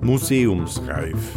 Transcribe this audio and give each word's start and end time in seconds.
Museumsreif. 0.00 1.32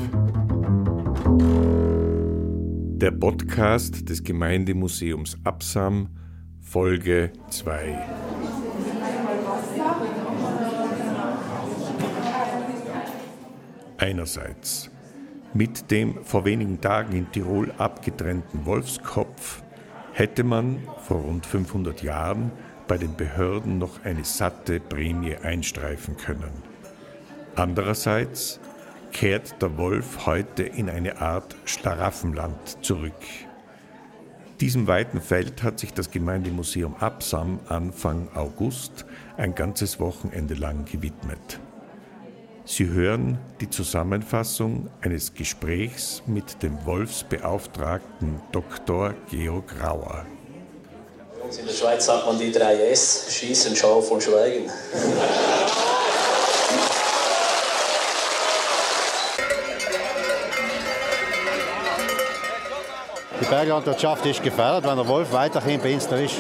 Der 2.99 3.11
Podcast 3.11 4.09
des 4.09 4.23
Gemeindemuseums 4.23 5.37
Absam, 5.43 6.09
Folge 6.59 7.31
2. 7.49 7.97
Einerseits 13.97 14.91
mit 15.53 15.89
dem 15.89 16.23
vor 16.23 16.45
wenigen 16.45 16.79
Tagen 16.79 17.15
in 17.15 17.31
Tirol 17.31 17.71
abgetrennten 17.77 18.65
Wolfskopf 18.65 19.63
hätte 20.13 20.43
man 20.43 20.79
vor 21.03 21.21
rund 21.21 21.45
500 21.45 22.03
Jahren 22.03 22.51
bei 22.87 22.97
den 22.97 23.15
Behörden 23.15 23.77
noch 23.77 24.03
eine 24.03 24.23
satte 24.23 24.79
Prämie 24.79 25.35
einstreifen 25.35 26.17
können. 26.17 26.51
Andererseits 27.55 28.59
kehrt 29.11 29.61
der 29.61 29.77
Wolf 29.77 30.25
heute 30.25 30.63
in 30.63 30.89
eine 30.89 31.21
Art 31.21 31.55
Schlaraffenland 31.65 32.83
zurück. 32.85 33.13
Diesem 34.59 34.87
weiten 34.87 35.21
Feld 35.21 35.63
hat 35.63 35.79
sich 35.79 35.93
das 35.93 36.09
Gemeindemuseum 36.09 36.95
Absam 36.95 37.59
Anfang 37.67 38.27
August 38.33 39.05
ein 39.37 39.53
ganzes 39.53 39.99
Wochenende 39.99 40.55
lang 40.55 40.85
gewidmet. 40.85 41.59
Sie 42.65 42.87
hören 42.87 43.37
die 43.61 43.69
Zusammenfassung 43.69 44.89
eines 45.01 45.33
Gesprächs 45.33 46.21
mit 46.25 46.61
dem 46.63 46.85
Wolfsbeauftragten 46.85 48.41
Dr. 48.51 49.13
Georg 49.29 49.73
Rauer. 49.81 50.25
In 51.55 51.65
der 51.65 51.73
Schweiz 51.73 52.05
sagt 52.05 52.25
man 52.25 52.37
die 52.37 52.51
drei 52.51 52.89
S, 52.89 53.27
Schießen, 53.29 53.73
Schaf 53.73 54.11
und 54.11 54.21
Schweigen. 54.21 54.69
Die 63.39 63.45
Berglandwirtschaft 63.45 64.25
ist 64.25 64.43
gefährdet, 64.43 64.89
wenn 64.89 64.97
der 64.97 65.07
Wolf 65.07 65.31
weiterhin 65.31 65.79
bei 65.79 65.93
uns 65.93 66.05
ist. 66.07 66.35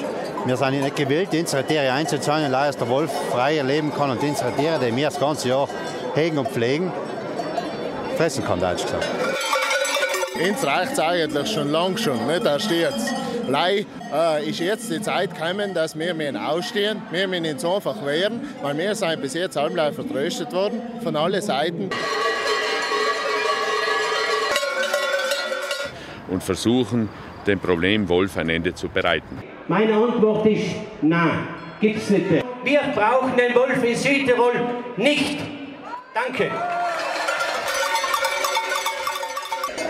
Wir 0.45 0.57
sind 0.57 0.81
nicht 0.81 0.95
gewillt, 0.97 1.29
unsere 1.31 1.63
Tiere 1.63 1.91
einzuzahlen, 1.93 2.51
dass 2.51 2.75
der 2.75 2.89
Wolf 2.89 3.11
freier 3.31 3.63
leben 3.63 3.93
kann 3.93 4.09
und 4.11 4.21
unsere 4.21 4.51
Tiere, 4.55 4.77
die 4.79 4.93
wir 4.93 5.09
das 5.09 5.19
ganze 5.19 5.47
Jahr 5.47 5.69
hegen 6.15 6.37
und 6.37 6.49
pflegen, 6.49 6.91
fressen 8.17 8.43
kann, 8.43 8.59
deutsch 8.59 8.83
gesagt. 8.83 9.05
Uns 10.35 10.63
reicht 10.65 10.93
es 10.93 10.99
eigentlich 10.99 11.51
schon 11.51 11.71
lange 11.71 11.97
schon, 11.97 12.27
nicht 12.27 12.45
erst 12.45 12.69
jetzt. 12.69 13.13
Lei 13.47 13.85
äh, 14.13 14.49
ist 14.49 14.59
jetzt 14.59 14.91
die 14.91 15.01
Zeit 15.01 15.33
gekommen, 15.33 15.73
dass 15.73 15.97
wir 15.97 16.13
müssen 16.13 16.37
ausstehen, 16.37 17.01
wir 17.11 17.27
müssen 17.27 17.45
uns 17.45 17.65
einfach 17.65 18.05
wehren, 18.05 18.41
weil 18.61 18.77
wir 18.77 18.95
sind 18.95 19.21
bis 19.21 19.33
jetzt 19.33 19.57
allein 19.57 19.93
vertröstet 19.93 20.51
worden 20.53 20.81
von 21.03 21.15
allen 21.15 21.41
Seiten. 21.41 21.89
Und 26.29 26.43
versuchen, 26.43 27.09
dem 27.45 27.59
Problem 27.59 28.07
Wolf 28.09 28.37
ein 28.37 28.49
Ende 28.49 28.73
zu 28.73 28.89
bereiten. 28.89 29.41
Meine 29.67 29.95
Antwort 29.95 30.45
ist 30.45 30.75
nein, 31.01 31.47
gibt's 31.79 32.09
nicht. 32.09 32.25
Wir 32.63 32.81
brauchen 32.93 33.35
den 33.37 33.55
Wolf 33.55 33.83
in 33.83 33.95
Südtirol 33.95 34.53
nicht. 34.97 35.39
Danke. 36.13 36.51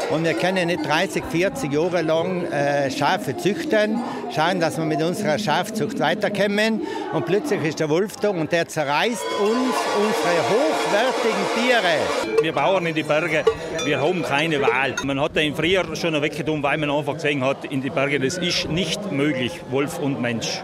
Und 0.10 0.24
wir 0.24 0.36
können 0.36 0.68
nicht 0.68 0.86
30, 0.86 1.22
40 1.26 1.74
Jahre 1.74 2.02
lang 2.02 2.46
äh, 2.46 2.90
Schafe 2.90 3.36
züchten, 3.36 4.00
schauen, 4.34 4.62
dass 4.62 4.78
wir 4.78 4.86
mit 4.86 5.02
unserer 5.02 5.38
Schafzucht 5.38 6.00
weiterkommen. 6.00 6.82
Und 7.12 7.26
plötzlich 7.26 7.62
ist 7.64 7.82
der 7.82 7.90
Wolf 7.90 8.16
da 8.16 8.30
und 8.30 8.50
der 8.54 8.70
zerreißt 8.70 9.26
uns 9.42 9.76
unsere 9.98 10.50
hochwertigen 10.50 11.46
Tiere. 11.56 12.42
Wir 12.42 12.54
Bauern 12.54 12.86
in 12.86 12.96
die 12.96 13.04
Berge, 13.04 13.44
wir 13.84 14.00
haben 14.00 14.24
keine 14.24 14.62
Wahl. 14.62 14.96
Man 15.04 15.20
hat 15.20 15.36
den 15.36 15.54
früher 15.54 15.94
schon 15.98 16.22
weggetan, 16.22 16.64
weil 16.64 16.78
man 16.78 16.90
einfach 16.90 17.16
gesehen 17.16 17.44
hat, 17.44 17.66
in 17.66 17.82
die 17.82 17.90
Berge, 17.90 18.22
das 18.22 18.38
ist 18.38 18.70
nicht 18.70 19.12
möglich, 19.12 19.60
Wolf 19.72 20.00
und 20.00 20.22
Mensch. 20.22 20.64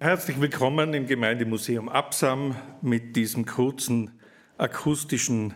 Herzlich 0.00 0.40
willkommen 0.40 0.92
im 0.92 1.06
Gemeindemuseum 1.06 1.88
Absam 1.88 2.56
mit 2.80 3.14
diesem 3.14 3.46
kurzen 3.46 4.10
akustischen 4.58 5.54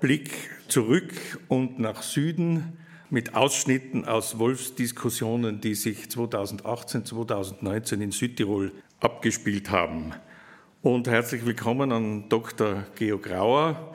Blick 0.00 0.50
zurück 0.68 1.12
und 1.48 1.78
nach 1.78 2.02
Süden 2.02 2.78
mit 3.10 3.34
Ausschnitten 3.34 4.04
aus 4.04 4.38
Wolfsdiskussionen, 4.38 5.60
die 5.60 5.74
sich 5.74 6.10
2018, 6.10 7.04
2019 7.04 8.00
in 8.00 8.10
Südtirol 8.10 8.72
abgespielt 9.00 9.70
haben. 9.70 10.12
Und 10.82 11.08
herzlich 11.08 11.46
willkommen 11.46 11.92
an 11.92 12.28
Dr. 12.28 12.84
Georg 12.96 13.22
Grauer. 13.22 13.94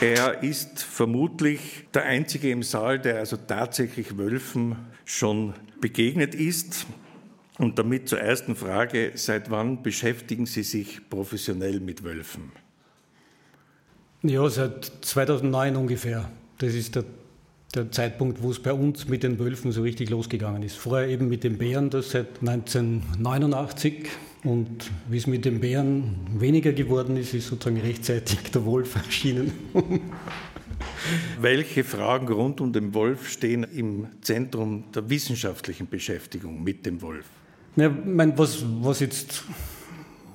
Er 0.00 0.42
ist 0.42 0.82
vermutlich 0.82 1.86
der 1.94 2.04
Einzige 2.04 2.50
im 2.50 2.62
Saal, 2.62 2.98
der 2.98 3.18
also 3.18 3.36
tatsächlich 3.36 4.18
Wölfen 4.18 4.76
schon 5.04 5.54
begegnet 5.80 6.34
ist. 6.34 6.86
Und 7.58 7.78
damit 7.78 8.08
zur 8.08 8.20
ersten 8.20 8.56
Frage, 8.56 9.12
seit 9.14 9.50
wann 9.50 9.82
beschäftigen 9.82 10.46
Sie 10.46 10.64
sich 10.64 11.08
professionell 11.08 11.78
mit 11.78 12.02
Wölfen? 12.02 12.50
Ja, 14.22 14.48
seit 14.48 14.84
2009 15.02 15.76
ungefähr. 15.76 16.28
Das 16.58 16.74
ist 16.74 16.96
der, 16.96 17.04
der 17.74 17.92
Zeitpunkt, 17.92 18.42
wo 18.42 18.50
es 18.50 18.60
bei 18.60 18.72
uns 18.72 19.06
mit 19.06 19.22
den 19.22 19.38
Wölfen 19.38 19.70
so 19.70 19.82
richtig 19.82 20.10
losgegangen 20.10 20.62
ist. 20.62 20.76
Vorher 20.76 21.08
eben 21.08 21.28
mit 21.28 21.44
den 21.44 21.58
Bären, 21.58 21.90
das 21.90 22.10
seit 22.10 22.40
1989. 22.40 24.08
Und 24.42 24.90
wie 25.08 25.18
es 25.18 25.26
mit 25.26 25.44
den 25.44 25.60
Bären 25.60 26.26
weniger 26.38 26.72
geworden 26.72 27.16
ist, 27.16 27.34
ist 27.34 27.46
sozusagen 27.46 27.80
rechtzeitig 27.80 28.50
der 28.50 28.64
Wolf 28.64 28.96
erschienen. 29.06 29.52
Welche 31.40 31.84
Fragen 31.84 32.28
rund 32.28 32.60
um 32.60 32.72
den 32.72 32.94
Wolf 32.94 33.28
stehen 33.28 33.62
im 33.62 34.08
Zentrum 34.22 34.84
der 34.92 35.08
wissenschaftlichen 35.08 35.88
Beschäftigung 35.88 36.64
mit 36.64 36.84
dem 36.84 37.00
Wolf? 37.00 37.26
Ja, 37.76 37.88
mein, 37.88 38.38
was, 38.38 38.64
was 38.82 39.00
jetzt 39.00 39.44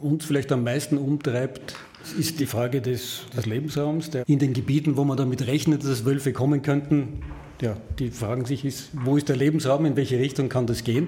uns 0.02 0.26
vielleicht 0.26 0.52
am 0.52 0.64
meisten 0.64 0.98
umtreibt, 0.98 1.76
ist 2.18 2.40
die 2.40 2.46
Frage 2.46 2.82
des, 2.82 3.22
des 3.36 3.46
Lebensraums. 3.46 4.10
Der 4.10 4.28
in 4.28 4.40
den 4.40 4.54
Gebieten, 4.54 4.98
wo 4.98 5.04
man 5.04 5.18
damit 5.18 5.48
rechnet, 5.48 5.84
dass 5.84 6.06
Wölfe 6.06 6.34
kommen 6.34 6.62
könnten, 6.62 7.22
ja, 7.62 7.78
die 7.98 8.10
fragen 8.10 8.46
sich, 8.46 8.66
ist, 8.66 8.90
wo 8.94 9.18
ist 9.18 9.30
der 9.30 9.36
Lebensraum, 9.36 9.86
in 9.86 9.96
welche 9.96 10.18
Richtung 10.18 10.50
kann 10.50 10.66
das 10.68 10.84
gehen? 10.84 11.08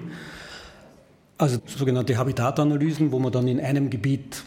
Also 1.38 1.58
sogenannte 1.66 2.16
Habitatanalysen, 2.16 3.10
wo 3.10 3.18
man 3.18 3.32
dann 3.32 3.48
in 3.48 3.58
einem 3.58 3.90
Gebiet 3.90 4.42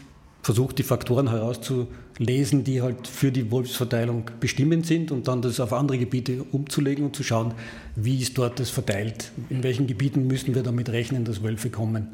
versucht, 0.46 0.78
die 0.78 0.84
Faktoren 0.84 1.28
herauszulesen, 1.28 2.62
die 2.62 2.80
halt 2.80 3.08
für 3.08 3.32
die 3.32 3.50
Wolfsverteilung 3.50 4.30
bestimmend 4.38 4.86
sind 4.86 5.10
und 5.10 5.26
dann 5.26 5.42
das 5.42 5.58
auf 5.58 5.72
andere 5.72 5.98
Gebiete 5.98 6.44
umzulegen 6.52 7.06
und 7.06 7.16
zu 7.16 7.24
schauen, 7.24 7.52
wie 7.96 8.22
ist 8.22 8.38
dort 8.38 8.60
das 8.60 8.70
verteilt, 8.70 9.32
in 9.50 9.64
welchen 9.64 9.88
Gebieten 9.88 10.28
müssen 10.28 10.54
wir 10.54 10.62
damit 10.62 10.88
rechnen, 10.90 11.24
dass 11.24 11.42
Wölfe 11.42 11.70
kommen. 11.70 12.06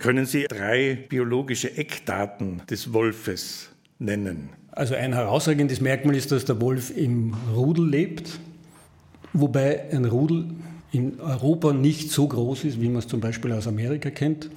Können 0.00 0.26
Sie 0.26 0.46
drei 0.48 1.06
biologische 1.08 1.76
Eckdaten 1.76 2.62
des 2.68 2.92
Wolfes 2.92 3.68
nennen? 4.00 4.48
Also 4.72 4.96
ein 4.96 5.12
herausragendes 5.12 5.80
Merkmal 5.80 6.16
ist, 6.16 6.32
dass 6.32 6.44
der 6.44 6.60
Wolf 6.60 6.90
im 6.96 7.34
Rudel 7.54 7.88
lebt, 7.88 8.40
wobei 9.32 9.88
ein 9.92 10.04
Rudel 10.04 10.46
in 10.90 11.20
Europa 11.20 11.72
nicht 11.72 12.10
so 12.10 12.26
groß 12.26 12.64
ist, 12.64 12.80
wie 12.80 12.88
man 12.88 12.98
es 12.98 13.06
zum 13.06 13.20
Beispiel 13.20 13.52
aus 13.52 13.68
Amerika 13.68 14.10
kennt. 14.10 14.50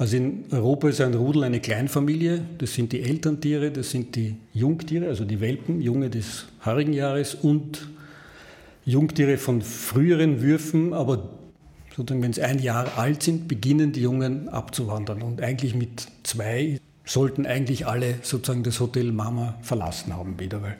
Also 0.00 0.16
in 0.16 0.46
Europa 0.50 0.88
ist 0.88 1.02
ein 1.02 1.12
Rudel 1.12 1.44
eine 1.44 1.60
Kleinfamilie. 1.60 2.42
Das 2.56 2.72
sind 2.72 2.90
die 2.92 3.02
Elterntiere, 3.02 3.70
das 3.70 3.90
sind 3.90 4.16
die 4.16 4.34
Jungtiere, 4.54 5.08
also 5.08 5.26
die 5.26 5.42
Welpen, 5.42 5.82
Junge 5.82 6.08
des 6.08 6.46
haarigen 6.60 6.94
Jahres 6.94 7.34
und 7.34 7.86
Jungtiere 8.86 9.36
von 9.36 9.60
früheren 9.60 10.40
Würfen, 10.40 10.94
aber 10.94 11.28
sozusagen, 11.94 12.22
wenn 12.22 12.32
sie 12.32 12.40
ein 12.40 12.60
Jahr 12.60 12.96
alt 12.96 13.22
sind, 13.22 13.46
beginnen 13.46 13.92
die 13.92 14.00
Jungen 14.00 14.48
abzuwandern. 14.48 15.20
Und 15.20 15.42
eigentlich 15.42 15.74
mit 15.74 16.06
zwei 16.22 16.80
sollten 17.04 17.44
eigentlich 17.44 17.86
alle 17.86 18.14
sozusagen 18.22 18.62
das 18.62 18.80
Hotel 18.80 19.12
Mama 19.12 19.58
verlassen 19.60 20.16
haben 20.16 20.40
wieder, 20.40 20.62
weil 20.62 20.78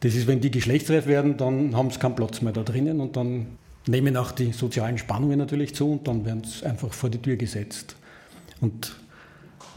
das 0.00 0.16
ist, 0.16 0.26
wenn 0.26 0.40
die 0.40 0.50
geschlechtsreif 0.50 1.06
werden, 1.06 1.36
dann 1.36 1.76
haben 1.76 1.92
sie 1.92 2.00
keinen 2.00 2.16
Platz 2.16 2.42
mehr 2.42 2.52
da 2.52 2.64
drinnen 2.64 2.98
und 3.00 3.14
dann 3.14 3.46
nehmen 3.86 4.16
auch 4.16 4.32
die 4.32 4.50
sozialen 4.50 4.98
Spannungen 4.98 5.38
natürlich 5.38 5.76
zu 5.76 5.92
und 5.92 6.08
dann 6.08 6.24
werden 6.24 6.42
sie 6.42 6.66
einfach 6.66 6.92
vor 6.92 7.08
die 7.08 7.18
Tür 7.18 7.36
gesetzt. 7.36 7.94
Und 8.60 8.96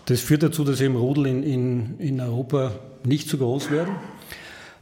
das 0.05 0.21
führt 0.21 0.43
dazu, 0.43 0.63
dass 0.63 0.81
eben 0.81 0.95
Rudel 0.95 1.27
in, 1.27 1.43
in, 1.43 1.99
in 1.99 2.21
Europa 2.21 2.71
nicht 3.05 3.29
so 3.29 3.37
groß 3.37 3.71
werden. 3.71 3.95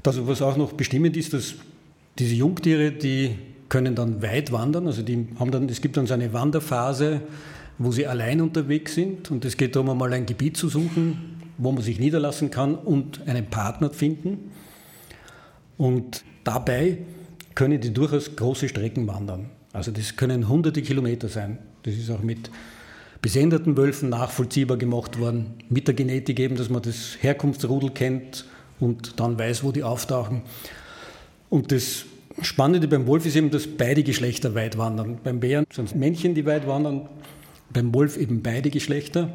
Das, 0.04 0.26
was 0.26 0.42
auch 0.42 0.58
noch 0.58 0.74
bestimmend 0.74 1.18
ist, 1.18 1.34
dass 1.34 1.56
diese 2.18 2.36
Jungtiere, 2.36 2.92
die 2.92 3.36
können 3.70 3.96
dann 3.96 4.22
weit 4.22 4.52
wandern. 4.52 4.88
Also 4.88 5.02
die 5.02 5.28
haben 5.40 5.52
dann, 5.52 5.68
es 5.70 5.82
gibt 5.82 5.98
dann 5.98 6.08
so 6.08 6.14
eine 6.14 6.34
Wanderphase, 6.34 7.22
wo 7.78 7.92
sie 7.92 8.08
allein 8.08 8.42
unterwegs 8.42 8.96
sind. 8.96 9.30
Und 9.32 9.46
es 9.46 9.58
geht 9.58 9.76
darum, 9.76 9.90
einmal 9.90 10.14
ein 10.14 10.26
Gebiet 10.26 10.58
zu 10.58 10.70
suchen, 10.70 11.42
wo 11.58 11.72
man 11.72 11.84
sich 11.84 12.00
niederlassen 12.00 12.50
kann 12.52 12.76
und 12.76 13.28
einen 13.28 13.48
Partner 13.48 13.90
finden. 13.90 14.52
Und 15.78 16.24
dabei 16.44 17.00
können 17.56 17.82
die 17.82 17.94
durchaus 17.94 18.36
große 18.36 18.70
Strecken 18.70 19.08
wandern. 19.08 19.50
Also 19.74 19.92
das 19.92 20.16
können 20.16 20.48
hunderte 20.48 20.82
Kilometer 20.82 21.28
sein. 21.28 21.60
Das 21.84 21.96
ist 21.96 22.10
auch 22.10 22.24
mit 22.24 22.50
besenderten 23.22 23.78
Wölfen 23.78 24.10
nachvollziehbar 24.10 24.78
gemacht 24.78 25.20
worden, 25.20 25.54
mit 25.70 25.88
der 25.88 25.96
Genetik 25.96 26.40
eben, 26.40 26.56
dass 26.56 26.70
man 26.70 26.82
das 26.82 27.18
Herkunftsrudel 27.22 27.92
kennt 27.92 28.46
und 28.80 29.20
dann 29.20 29.38
weiß, 29.40 29.64
wo 29.64 29.72
die 29.72 29.84
auftauchen. 29.84 30.42
Und 31.50 31.72
das 31.72 32.06
Spannende 32.42 32.88
beim 32.88 33.08
Wolf 33.08 33.26
ist 33.26 33.36
eben, 33.36 33.50
dass 33.50 33.66
beide 33.66 34.04
Geschlechter 34.04 34.54
weit 34.54 34.78
wandern. 34.78 35.18
Beim 35.24 35.40
Bären 35.40 35.66
sind 35.74 35.86
es 35.86 35.96
Männchen, 35.96 36.36
die 36.36 36.46
weit 36.46 36.68
wandern, 36.68 37.10
beim 37.74 37.94
Wolf 37.94 38.18
eben 38.18 38.44
beide 38.44 38.70
Geschlechter. 38.70 39.34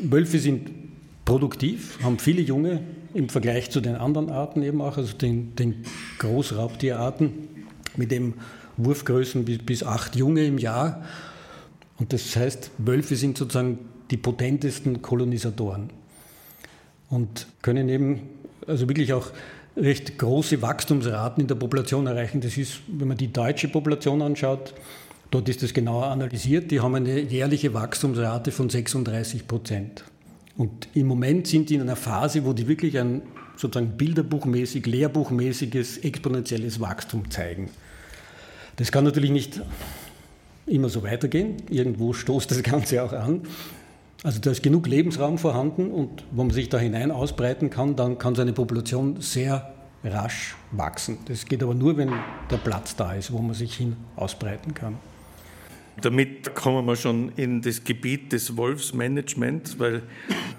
Wölfe 0.00 0.38
sind 0.38 0.70
produktiv, 1.24 1.98
haben 2.02 2.18
viele 2.18 2.42
Junge 2.42 2.80
im 3.14 3.28
Vergleich 3.28 3.70
zu 3.70 3.80
den 3.80 3.94
anderen 3.94 4.28
Arten 4.30 4.62
eben 4.62 4.82
auch, 4.82 4.98
also 4.98 5.16
den, 5.16 5.54
den 5.56 5.84
Großraubtierarten 6.18 7.32
mit 7.96 8.10
dem 8.10 8.34
Wurfgrößen 8.76 9.44
bis, 9.44 9.58
bis 9.58 9.82
acht 9.82 10.14
Junge 10.14 10.44
im 10.44 10.58
Jahr. 10.58 11.04
Und 11.98 12.12
das 12.12 12.36
heißt, 12.36 12.70
Wölfe 12.78 13.16
sind 13.16 13.36
sozusagen 13.36 13.78
die 14.10 14.16
potentesten 14.16 15.02
Kolonisatoren 15.02 15.90
und 17.10 17.46
können 17.62 17.88
eben 17.88 18.20
also 18.66 18.88
wirklich 18.88 19.12
auch 19.12 19.30
recht 19.76 20.18
große 20.18 20.60
Wachstumsraten 20.62 21.42
in 21.42 21.48
der 21.48 21.54
Population 21.54 22.06
erreichen. 22.06 22.40
Das 22.40 22.56
ist, 22.56 22.80
wenn 22.86 23.08
man 23.08 23.16
die 23.16 23.32
deutsche 23.32 23.68
Population 23.68 24.22
anschaut, 24.22 24.74
dort 25.30 25.48
ist 25.48 25.62
das 25.62 25.72
genauer 25.72 26.06
analysiert. 26.06 26.70
Die 26.70 26.80
haben 26.80 26.94
eine 26.94 27.20
jährliche 27.20 27.74
Wachstumsrate 27.74 28.50
von 28.50 28.68
36 28.68 29.46
Prozent. 29.46 30.04
Und 30.56 30.88
im 30.94 31.06
Moment 31.06 31.46
sind 31.46 31.70
die 31.70 31.76
in 31.76 31.82
einer 31.82 31.96
Phase, 31.96 32.44
wo 32.44 32.52
die 32.52 32.66
wirklich 32.66 32.98
ein 32.98 33.22
sozusagen 33.56 33.96
bilderbuchmäßig, 33.96 34.86
lehrbuchmäßiges, 34.86 35.98
exponentielles 35.98 36.80
Wachstum 36.80 37.30
zeigen. 37.30 37.70
Das 38.76 38.92
kann 38.92 39.04
natürlich 39.04 39.30
nicht 39.30 39.60
immer 40.68 40.88
so 40.88 41.02
weitergehen. 41.02 41.56
Irgendwo 41.70 42.12
stoßt 42.12 42.50
das 42.50 42.62
Ganze 42.62 43.02
auch 43.02 43.12
an. 43.12 43.42
Also 44.24 44.40
da 44.40 44.50
ist 44.50 44.62
genug 44.62 44.88
Lebensraum 44.88 45.38
vorhanden 45.38 45.92
und 45.92 46.24
wenn 46.32 46.48
man 46.48 46.50
sich 46.50 46.68
da 46.68 46.78
hinein 46.78 47.12
ausbreiten 47.12 47.70
kann, 47.70 47.94
dann 47.94 48.18
kann 48.18 48.34
so 48.34 48.42
eine 48.42 48.52
Population 48.52 49.20
sehr 49.20 49.72
rasch 50.02 50.56
wachsen. 50.72 51.18
Das 51.26 51.46
geht 51.46 51.62
aber 51.62 51.74
nur, 51.74 51.96
wenn 51.96 52.12
der 52.50 52.56
Platz 52.56 52.96
da 52.96 53.14
ist, 53.14 53.32
wo 53.32 53.38
man 53.38 53.54
sich 53.54 53.76
hin 53.76 53.96
ausbreiten 54.16 54.74
kann. 54.74 54.96
Damit 56.00 56.54
kommen 56.54 56.86
wir 56.86 56.94
schon 56.94 57.32
in 57.34 57.60
das 57.60 57.82
Gebiet 57.82 58.32
des 58.32 58.56
Wolfsmanagements, 58.56 59.80
weil 59.80 60.02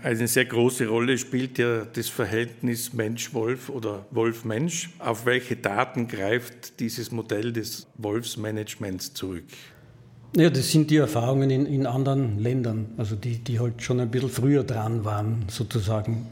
eine 0.03 0.27
sehr 0.27 0.43
große 0.43 0.87
Rolle 0.87 1.17
spielt 1.17 1.57
ja 1.57 1.85
das 1.85 2.09
Verhältnis 2.09 2.91
Mensch-Wolf 2.91 3.69
oder 3.69 4.05
Wolf-Mensch. 4.11 4.89
Auf 4.99 5.25
welche 5.25 5.55
Daten 5.55 6.09
greift 6.09 6.81
dieses 6.81 7.11
Modell 7.11 7.53
des 7.53 7.87
Wolfsmanagements 7.97 9.13
zurück? 9.13 9.45
Ja, 10.35 10.49
das 10.51 10.71
sind 10.71 10.91
die 10.91 10.97
Erfahrungen 10.97 11.49
in, 11.49 11.65
in 11.65 11.87
anderen 11.87 12.37
Ländern, 12.37 12.87
also 12.97 13.15
die, 13.15 13.39
die 13.39 13.59
halt 13.59 13.81
schon 13.81 13.99
ein 13.99 14.11
bisschen 14.11 14.29
früher 14.29 14.63
dran 14.63 15.03
waren, 15.03 15.45
sozusagen. 15.47 16.27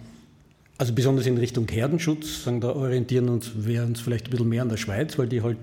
Also 0.78 0.94
besonders 0.94 1.26
in 1.26 1.38
Richtung 1.38 1.68
Herdenschutz, 1.68 2.44
sagen, 2.44 2.62
da 2.62 2.70
orientieren 2.70 3.28
uns, 3.30 3.52
wir 3.56 3.82
uns 3.84 4.00
vielleicht 4.00 4.28
ein 4.28 4.30
bisschen 4.30 4.50
mehr 4.50 4.62
an 4.62 4.70
der 4.70 4.78
Schweiz, 4.78 5.18
weil 5.18 5.28
die 5.28 5.42
halt 5.42 5.58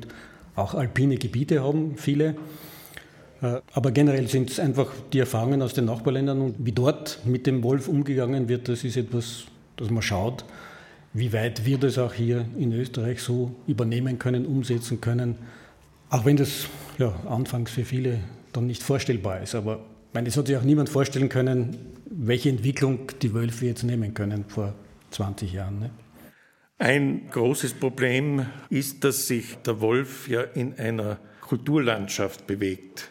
auch 0.57 0.75
alpine 0.75 1.17
Gebiete 1.17 1.63
haben, 1.63 1.95
viele. 1.97 2.35
Äh, 3.41 3.61
aber 3.73 3.93
generell 3.93 4.27
sind 4.27 4.51
es 4.51 4.59
einfach 4.59 4.89
die 5.13 5.21
Erfahrungen 5.21 5.63
aus 5.63 5.75
den 5.75 5.85
Nachbarländern 5.85 6.41
und 6.41 6.57
wie 6.59 6.73
dort 6.73 7.21
mit 7.25 7.47
dem 7.47 7.63
Wolf 7.63 7.87
umgegangen 7.87 8.49
wird, 8.49 8.69
das 8.69 8.83
ist 8.83 8.97
etwas, 8.97 9.45
das 9.77 9.91
man 9.91 10.03
schaut, 10.03 10.45
wie 11.13 11.33
weit 11.33 11.65
wir 11.65 11.79
das 11.79 11.99
auch 11.99 12.13
hier 12.13 12.47
in 12.59 12.73
Österreich 12.73 13.23
so 13.23 13.55
übernehmen 13.69 14.19
können, 14.19 14.45
umsetzen 14.45 15.01
können. 15.01 15.37
Auch 16.11 16.25
wenn 16.25 16.37
das 16.37 16.67
ja, 16.99 17.15
anfangs 17.27 17.71
für 17.71 17.85
viele 17.85 18.21
dann 18.53 18.67
nicht 18.67 18.83
vorstellbar 18.83 19.41
ist. 19.41 19.55
Aber 19.55 19.77
ich 20.09 20.15
meine, 20.15 20.29
es 20.29 20.37
hat 20.37 20.47
sich 20.47 20.57
auch 20.57 20.63
niemand 20.63 20.89
vorstellen 20.89 21.29
können, 21.29 21.77
welche 22.07 22.49
Entwicklung 22.49 23.11
die 23.23 23.35
Wölfe 23.35 23.67
jetzt 23.67 23.83
nehmen 23.83 24.15
können 24.15 24.45
vor 24.47 24.75
20 25.11 25.53
Jahren. 25.53 25.81
Ne? 25.81 25.91
Ein 26.79 27.29
großes 27.31 27.75
Problem 27.75 28.47
ist, 28.69 29.05
dass 29.05 29.27
sich 29.27 29.57
der 29.67 29.81
Wolf 29.81 30.29
ja 30.29 30.43
in 30.43 30.75
einer 30.75 31.19
Kulturlandschaft 31.41 32.47
bewegt. 32.47 33.11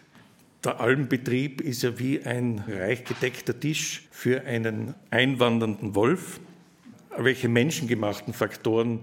Der 0.63 0.79
Almbetrieb 0.79 1.61
ist 1.61 1.83
ja 1.83 1.99
wie 1.99 2.23
ein 2.23 2.63
reich 2.67 3.03
gedeckter 3.03 3.59
Tisch 3.59 4.07
für 4.11 4.43
einen 4.45 4.95
einwandernden 5.09 5.93
Wolf. 5.95 6.39
Welche 7.17 7.49
menschengemachten 7.49 8.33
Faktoren 8.33 9.01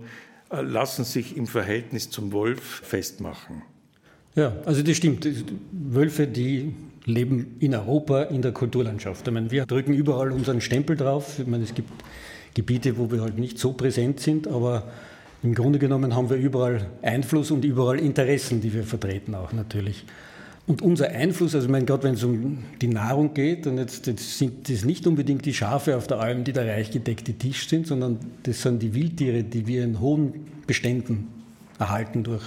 äh, 0.51 0.63
lassen 0.63 1.05
sich 1.05 1.37
im 1.37 1.47
Verhältnis 1.47 2.11
zum 2.11 2.33
Wolf 2.33 2.61
festmachen? 2.61 3.63
Ja, 4.37 4.53
also 4.65 4.83
das 4.83 4.97
stimmt. 4.97 5.27
Wölfe, 5.73 6.27
die 6.27 6.75
leben 7.05 7.57
in 7.59 7.75
Europa 7.75 8.23
in 8.25 8.43
der 8.43 8.53
Kulturlandschaft. 8.53 9.27
Ich 9.27 9.35
meine, 9.35 9.51
wir 9.51 9.67
drücken 9.67 9.93
überall 9.93 10.33
unseren 10.33 10.61
Stempel 10.61 10.97
drauf. 10.97 11.39
Ich 11.39 11.47
meine, 11.47 11.65
es 11.65 11.75
gibt 11.75 11.91
Gebiete, 12.55 12.99
wo 12.99 13.11
wir 13.11 13.23
halt 13.23 13.39
nicht 13.39 13.59
so 13.59 13.73
präsent 13.73 14.21
sind, 14.21 14.47
aber 14.47 14.85
im 15.43 15.55
Grunde 15.55 15.79
genommen 15.79 16.15
haben 16.15 16.29
wir 16.29 16.37
überall 16.37 16.87
Einfluss 17.03 17.51
und 17.51 17.65
überall 17.65 17.99
Interessen, 17.99 18.61
die 18.61 18.73
wir 18.75 18.85
vertreten 18.85 19.35
auch 19.35 19.53
natürlich. 19.53 20.05
Und 20.67 20.83
unser 20.83 21.09
Einfluss, 21.09 21.55
also 21.55 21.69
meine, 21.69 21.87
gerade 21.87 22.05
wenn 22.05 22.15
es 22.15 22.23
um 22.23 22.59
die 22.81 22.89
Nahrung 22.89 23.35
geht, 23.35 23.67
und 23.67 23.79
jetzt, 23.79 24.07
jetzt 24.07 24.39
sind 24.39 24.69
das 24.69 24.85
nicht 24.85 25.07
unbedingt 25.07 25.45
die 25.47 25.55
Schafe 25.55 25.97
auf 25.97 26.07
der 26.07 26.21
Alm, 26.21 26.45
die 26.45 26.53
der 26.53 26.67
reich 26.67 26.91
gedeckte 26.91 27.33
Tisch 27.33 27.69
sind, 27.69 27.87
sondern 27.87 28.19
das 28.43 28.63
sind 28.63 28.81
die 28.81 28.95
Wildtiere, 28.95 29.43
die 29.43 29.67
wir 29.67 29.83
in 29.83 29.99
hohen 29.99 30.47
Beständen 30.67 31.29
erhalten 31.79 32.23
durch 32.23 32.43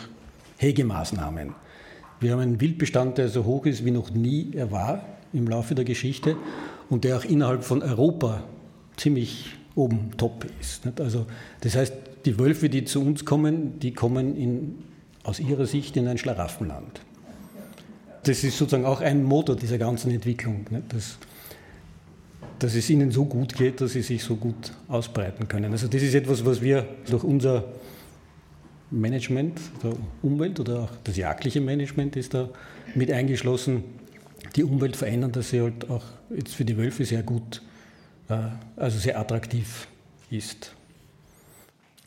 Hegemaßnahmen. 0.57 1.62
Wir 2.24 2.31
haben 2.31 2.40
einen 2.40 2.62
Wildbestand, 2.62 3.18
der 3.18 3.28
so 3.28 3.44
hoch 3.44 3.66
ist 3.66 3.84
wie 3.84 3.92
noch 3.92 4.10
nie 4.12 4.52
er 4.56 4.72
war 4.72 5.04
im 5.34 5.46
Laufe 5.46 5.75
der 5.75 5.84
Geschichte 5.84 6.38
und 6.90 7.04
der 7.04 7.18
auch 7.18 7.25
innerhalb 7.25 7.66
von 7.66 7.84
Europa 7.84 8.46
ziemlich 8.96 9.58
oben 9.75 10.12
top 10.16 10.46
ist. 10.62 10.84
Also 11.00 11.25
das 11.62 11.75
heißt, 11.75 11.94
die 12.24 12.40
Wölfe, 12.40 12.70
die 12.70 12.86
zu 12.86 13.02
uns 13.02 13.25
kommen, 13.25 13.78
die 13.80 13.94
kommen 13.94 14.38
in, 14.38 14.75
aus 15.24 15.42
ihrer 15.42 15.66
Sicht 15.66 15.98
in 15.98 16.08
ein 16.08 16.18
Schlaraffenland. 16.18 17.02
Das 18.24 18.46
ist 18.46 18.58
sozusagen 18.58 18.86
auch 18.86 19.02
ein 19.02 19.25
Motor 19.25 19.58
dieser 19.58 19.78
ganzen 19.78 20.10
Entwicklung, 20.10 20.66
dass, 20.88 21.18
dass 22.60 22.74
es 22.74 22.90
ihnen 22.90 23.12
so 23.12 23.25
gut 23.25 23.54
geht, 23.54 23.81
dass 23.81 23.92
sie 23.92 24.02
sich 24.02 24.24
so 24.24 24.38
gut 24.38 24.72
ausbreiten 24.88 25.50
können. 25.50 25.74
Also 25.74 25.90
das 25.90 26.02
ist 26.02 26.14
etwas, 26.14 26.46
was 26.46 26.62
wir 26.62 26.88
durch 27.10 27.25
unser 27.25 27.66
Management 28.94 29.60
der 29.84 29.95
Umwelt 30.22 30.60
oder 30.60 30.81
auch 30.81 30.92
das 31.04 31.18
jagdliche 31.18 31.62
Management 31.62 32.16
ist 32.16 32.34
da 32.34 32.50
mit 32.96 33.12
eingeschlossen, 33.12 33.84
die 34.56 34.63
Umwelt 34.63 34.96
verändern, 34.96 35.32
dass 35.32 35.50
sie 35.50 35.62
halt 35.62 35.89
auch 35.89 36.03
jetzt 36.29 36.53
für 36.53 36.65
die 36.65 36.77
Wölfe 36.77 37.06
sehr 37.06 37.24
gut, 37.24 37.62
äh, 38.29 38.36
also 38.75 39.00
sehr 39.00 39.20
attraktiv 39.20 39.88
ist. 40.29 40.75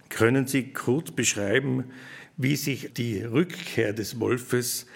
Können 0.08 0.46
Sie 0.46 0.72
kurz 0.72 1.10
beschreiben, 1.10 1.84
wie 2.36 2.56
sich 2.56 2.92
die 2.94 3.22
Rückkehr 3.22 3.92
des 3.92 4.20
Wolfes 4.20 4.86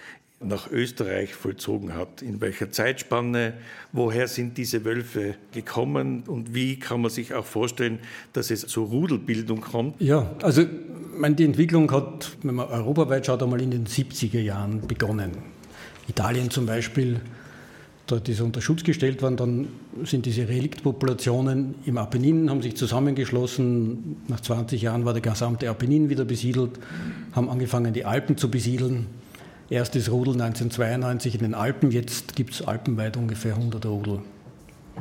nach 0.43 0.71
Österreich 0.71 1.35
vollzogen 1.35 1.95
hat. 1.95 2.23
In 2.23 2.41
welcher 2.41 2.71
Zeitspanne, 2.71 3.55
woher 3.93 4.27
sind 4.27 4.57
diese 4.57 4.85
Wölfe 4.87 5.35
gekommen 5.53 6.23
und 6.27 6.55
wie 6.55 6.79
kann 6.79 7.03
man 7.03 7.11
sich 7.11 7.35
auch 7.35 7.45
vorstellen, 7.45 7.99
dass 8.33 8.51
es 8.51 8.67
zur 8.67 8.89
Rudelbildung 8.89 9.61
kommt? 9.61 10.01
Ja, 10.01 10.35
also 10.43 10.65
meine, 11.21 11.37
die 11.37 11.45
Entwicklung 11.45 11.91
hat, 11.93 12.37
wenn 12.43 12.57
man 12.57 12.69
europaweit 12.69 13.27
schaut, 13.27 13.43
einmal 13.43 13.61
in 13.61 13.71
den 13.71 13.87
70er 13.87 14.41
Jahren 14.41 14.87
begonnen. 14.87 15.31
Italien 16.09 16.51
zum 16.51 16.67
Beispiel, 16.67 17.21
dort 18.07 18.29
ist 18.29 18.41
unter 18.41 18.61
Schutz 18.61 18.83
gestellt 18.83 19.23
worden, 19.23 19.37
dann 19.37 19.69
sind 20.05 20.27
diese 20.27 20.49
Reliktpopulationen 20.49 21.77
im 21.85 21.99
Apennin, 21.99 22.51
haben 22.51 22.63
sich 22.63 22.77
zusammengeschlossen. 22.77 24.17
Nach 24.27 24.41
20 24.41 24.83
Jahren 24.83 25.05
war 25.05 25.13
der 25.13 25.23
gesamte 25.23 25.71
Apennin 25.71 26.09
wieder 26.09 26.25
besiedelt, 26.25 26.73
haben 27.33 27.49
angefangen, 27.49 27.93
die 27.93 28.05
Alpen 28.05 28.37
zu 28.37 28.51
besiedeln 28.51 29.07
Erstes 29.71 30.11
Rudel 30.11 30.33
1992 30.33 31.37
in 31.37 31.43
den 31.43 31.55
Alpen, 31.55 31.93
jetzt 31.93 32.35
gibt 32.35 32.55
es 32.55 32.63
alpenweit 32.63 33.17
ungefähr 33.17 33.55
100 33.55 33.87
Rudel. 33.87 34.19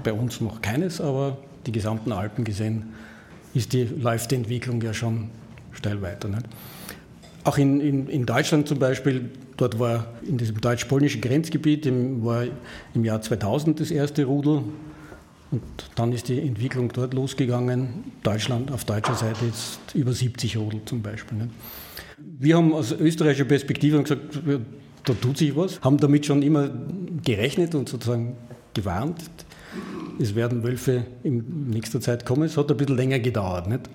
Bei 0.04 0.14
uns 0.14 0.42
noch 0.42 0.62
keines, 0.62 1.02
aber 1.02 1.40
die 1.66 1.72
gesamten 1.72 2.12
Alpen 2.12 2.44
gesehen 2.44 2.94
ist 3.56 3.74
die, 3.74 3.86
läuft 3.86 4.30
die 4.30 4.36
Entwicklung 4.36 4.80
ja 4.84 4.94
schon 4.94 5.32
steil 5.74 6.02
weiter. 6.02 6.28
Nicht? 6.28 6.46
Auch 7.44 7.58
in, 7.58 7.80
in, 7.80 8.08
in, 8.08 8.26
Deutschland 8.26 8.68
zum 8.68 8.80
Beispiel, 8.80 9.30
dort 9.58 9.80
war 9.80 10.08
in 10.26 10.38
diesem 10.38 10.60
deutsch-polnischen 10.60 11.22
Grenzgebiet 11.22 11.86
im, 11.86 12.24
war 12.24 12.46
im 12.94 13.06
Jahr 13.06 13.22
2000 13.22 13.80
das 13.80 13.92
erste 13.92 14.26
Rudel 14.26 14.64
und 15.52 15.64
dann 15.96 16.14
ist 16.14 16.28
die 16.28 16.40
Entwicklung 16.40 16.92
dort 16.94 17.14
losgegangen. 17.14 18.12
Deutschland 18.24 18.72
auf 18.72 18.86
deutscher 18.86 19.16
Seite 19.16 19.46
jetzt 19.46 19.80
über 19.96 20.14
70 20.14 20.58
Rudel 20.58 20.82
zum 20.86 21.02
Beispiel. 21.02 21.38
Nicht? 21.38 21.50
Wir 22.18 22.58
haben 22.58 22.74
aus 22.74 22.92
österreichischer 22.92 23.46
Perspektive 23.46 24.02
gesagt, 24.02 24.40
da 25.06 25.14
tut 25.14 25.38
sich 25.38 25.56
was, 25.56 25.82
haben 25.82 25.98
damit 25.98 26.26
schon 26.26 26.42
immer 26.44 26.70
gerechnet 27.24 27.74
und 27.74 27.90
sozusagen 27.90 28.36
gewarnt. 28.74 29.24
Es 30.20 30.36
werden 30.36 30.64
Wölfe 30.64 31.06
in 31.24 31.70
nächster 31.70 32.02
Zeit 32.02 32.26
kommen. 32.26 32.44
Es 32.44 32.58
hat 32.58 32.70
ein 32.70 32.78
bisschen 32.78 32.98
länger 32.98 33.20
gedauert. 33.20 33.68
Nicht? 33.68 33.90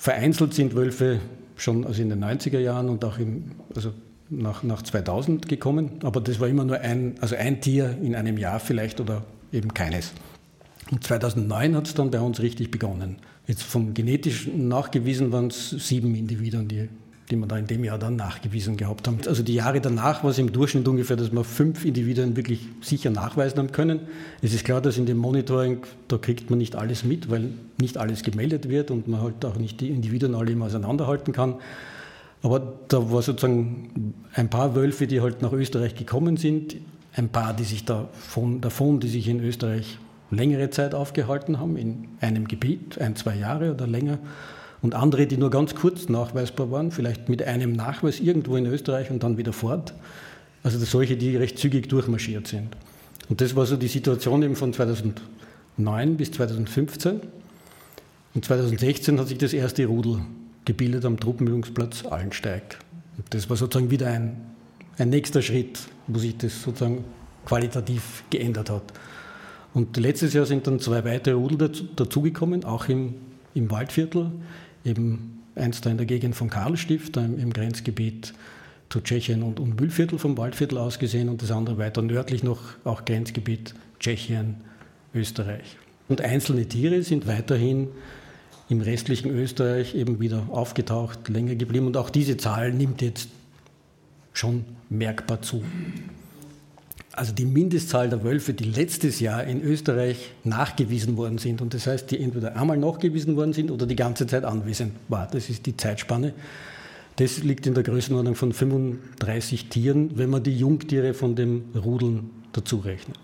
Vereinzelt 0.00 0.54
sind 0.54 0.74
Wölfe 0.74 1.20
schon 1.56 1.86
also 1.86 2.00
in 2.00 2.08
den 2.08 2.24
90er 2.24 2.58
Jahren 2.58 2.88
und 2.88 3.04
auch 3.04 3.18
im, 3.18 3.50
also 3.74 3.92
nach, 4.30 4.62
nach 4.62 4.80
2000 4.80 5.46
gekommen. 5.46 6.00
Aber 6.04 6.22
das 6.22 6.40
war 6.40 6.48
immer 6.48 6.64
nur 6.64 6.80
ein, 6.80 7.16
also 7.20 7.36
ein 7.36 7.60
Tier 7.60 7.98
in 8.02 8.14
einem 8.14 8.38
Jahr 8.38 8.60
vielleicht 8.60 8.98
oder 9.02 9.26
eben 9.52 9.74
keines. 9.74 10.12
Und 10.90 11.04
2009 11.04 11.76
hat 11.76 11.86
es 11.86 11.92
dann 11.92 12.10
bei 12.10 12.18
uns 12.18 12.40
richtig 12.40 12.70
begonnen. 12.70 13.16
Jetzt 13.46 13.62
vom 13.62 13.92
genetischen 13.92 14.68
nachgewiesen 14.68 15.32
waren 15.32 15.48
es 15.48 15.68
sieben 15.68 16.14
Individuen, 16.14 16.66
die 16.66 16.88
die 17.30 17.36
wir 17.36 17.46
da 17.46 17.56
in 17.56 17.66
dem 17.66 17.84
Jahr 17.84 17.98
dann 17.98 18.16
nachgewiesen 18.16 18.76
gehabt 18.76 19.06
haben. 19.06 19.18
Also 19.26 19.42
die 19.42 19.54
Jahre 19.54 19.80
danach 19.80 20.24
war 20.24 20.30
es 20.30 20.38
im 20.38 20.52
Durchschnitt 20.52 20.86
ungefähr, 20.88 21.16
dass 21.16 21.32
wir 21.32 21.44
fünf 21.44 21.84
Individuen 21.84 22.36
wirklich 22.36 22.60
sicher 22.80 23.10
nachweisen 23.10 23.58
haben 23.58 23.72
können. 23.72 24.00
Es 24.42 24.52
ist 24.52 24.64
klar, 24.64 24.80
dass 24.80 24.98
in 24.98 25.06
dem 25.06 25.18
Monitoring, 25.18 25.78
da 26.08 26.18
kriegt 26.18 26.50
man 26.50 26.58
nicht 26.58 26.76
alles 26.76 27.04
mit, 27.04 27.30
weil 27.30 27.50
nicht 27.78 27.98
alles 27.98 28.22
gemeldet 28.22 28.68
wird 28.68 28.90
und 28.90 29.08
man 29.08 29.22
halt 29.22 29.44
auch 29.44 29.56
nicht 29.56 29.80
die 29.80 29.88
Individuen 29.88 30.34
alle 30.34 30.52
immer 30.52 30.66
auseinanderhalten 30.66 31.32
kann. 31.32 31.56
Aber 32.42 32.74
da 32.88 33.10
war 33.12 33.22
sozusagen 33.22 34.14
ein 34.34 34.48
paar 34.48 34.74
Wölfe, 34.74 35.06
die 35.06 35.20
halt 35.20 35.42
nach 35.42 35.52
Österreich 35.52 35.94
gekommen 35.94 36.36
sind, 36.36 36.76
ein 37.14 37.28
paar, 37.28 37.54
die 37.54 37.64
sich 37.64 37.84
davon, 37.84 38.60
davon 38.60 39.00
die 39.00 39.08
sich 39.08 39.28
in 39.28 39.40
Österreich 39.40 39.98
längere 40.30 40.70
Zeit 40.70 40.94
aufgehalten 40.94 41.58
haben, 41.58 41.76
in 41.76 42.08
einem 42.20 42.48
Gebiet, 42.48 43.00
ein, 43.00 43.16
zwei 43.16 43.36
Jahre 43.36 43.72
oder 43.72 43.86
länger 43.86 44.18
und 44.82 44.94
andere, 44.94 45.26
die 45.26 45.36
nur 45.36 45.50
ganz 45.50 45.74
kurz 45.74 46.08
nachweisbar 46.08 46.70
waren, 46.70 46.90
vielleicht 46.90 47.28
mit 47.28 47.42
einem 47.42 47.72
Nachweis 47.72 48.20
irgendwo 48.20 48.56
in 48.56 48.66
Österreich 48.66 49.10
und 49.10 49.22
dann 49.22 49.36
wieder 49.36 49.52
fort. 49.52 49.94
Also 50.62 50.78
solche, 50.78 51.16
die 51.16 51.36
recht 51.36 51.58
zügig 51.58 51.88
durchmarschiert 51.88 52.46
sind. 52.46 52.76
Und 53.28 53.40
das 53.40 53.54
war 53.56 53.66
so 53.66 53.76
die 53.76 53.88
Situation 53.88 54.42
eben 54.42 54.56
von 54.56 54.72
2009 54.72 56.16
bis 56.16 56.32
2015. 56.32 57.20
Und 58.34 58.44
2016 58.44 59.18
hat 59.18 59.28
sich 59.28 59.38
das 59.38 59.52
erste 59.52 59.86
Rudel 59.86 60.20
gebildet 60.64 61.04
am 61.04 61.18
Truppenübungsplatz 61.18 62.06
Allensteig. 62.06 62.78
Und 63.16 63.34
das 63.34 63.50
war 63.50 63.56
sozusagen 63.56 63.90
wieder 63.90 64.08
ein, 64.08 64.36
ein 64.98 65.10
nächster 65.10 65.42
Schritt, 65.42 65.78
wo 66.06 66.18
sich 66.18 66.36
das 66.36 66.62
sozusagen 66.62 67.04
qualitativ 67.44 68.24
geändert 68.30 68.70
hat. 68.70 68.82
Und 69.72 69.96
letztes 69.96 70.34
Jahr 70.34 70.46
sind 70.46 70.66
dann 70.66 70.80
zwei 70.80 71.04
weitere 71.04 71.34
Rudel 71.34 71.70
dazugekommen, 71.96 72.64
auch 72.64 72.88
im, 72.88 73.14
im 73.54 73.70
Waldviertel 73.70 74.30
eben 74.84 75.42
eins 75.54 75.80
da 75.80 75.90
in 75.90 75.96
der 75.96 76.06
Gegend 76.06 76.34
von 76.34 76.50
Karlstift, 76.50 77.16
im 77.16 77.52
Grenzgebiet 77.52 78.34
zu 78.88 79.00
Tschechien 79.00 79.42
und, 79.42 79.60
und 79.60 79.80
Mühlviertel 79.80 80.18
vom 80.18 80.36
Waldviertel 80.36 80.78
aus 80.78 80.98
gesehen 80.98 81.28
und 81.28 81.42
das 81.42 81.50
andere 81.50 81.78
weiter 81.78 82.02
nördlich 82.02 82.42
noch 82.42 82.60
auch 82.84 83.04
Grenzgebiet 83.04 83.74
Tschechien, 83.98 84.56
Österreich. 85.14 85.76
Und 86.08 86.20
einzelne 86.20 86.66
Tiere 86.66 87.02
sind 87.02 87.26
weiterhin 87.26 87.88
im 88.68 88.80
restlichen 88.80 89.30
Österreich 89.30 89.94
eben 89.94 90.20
wieder 90.20 90.46
aufgetaucht, 90.50 91.28
länger 91.28 91.54
geblieben 91.54 91.86
und 91.86 91.96
auch 91.96 92.10
diese 92.10 92.36
Zahl 92.36 92.72
nimmt 92.72 93.02
jetzt 93.02 93.28
schon 94.32 94.64
merkbar 94.88 95.42
zu 95.42 95.62
also 97.12 97.32
die 97.32 97.44
Mindestzahl 97.44 98.08
der 98.08 98.22
Wölfe, 98.22 98.54
die 98.54 98.64
letztes 98.64 99.20
Jahr 99.20 99.44
in 99.44 99.62
Österreich 99.62 100.32
nachgewiesen 100.44 101.16
worden 101.16 101.38
sind, 101.38 101.60
und 101.60 101.74
das 101.74 101.86
heißt, 101.86 102.10
die 102.10 102.20
entweder 102.20 102.56
einmal 102.56 102.76
nachgewiesen 102.76 103.36
worden 103.36 103.52
sind 103.52 103.70
oder 103.70 103.86
die 103.86 103.96
ganze 103.96 104.26
Zeit 104.26 104.44
anwesend 104.44 104.94
war, 105.08 105.26
das 105.26 105.50
ist 105.50 105.66
die 105.66 105.76
Zeitspanne, 105.76 106.34
das 107.16 107.42
liegt 107.42 107.66
in 107.66 107.74
der 107.74 107.82
Größenordnung 107.82 108.34
von 108.34 108.52
35 108.52 109.68
Tieren, 109.68 110.16
wenn 110.16 110.30
man 110.30 110.42
die 110.42 110.56
Jungtiere 110.56 111.12
von 111.12 111.34
dem 111.34 111.64
Rudeln 111.74 112.30
dazu 112.52 112.78
rechnet. 112.78 113.18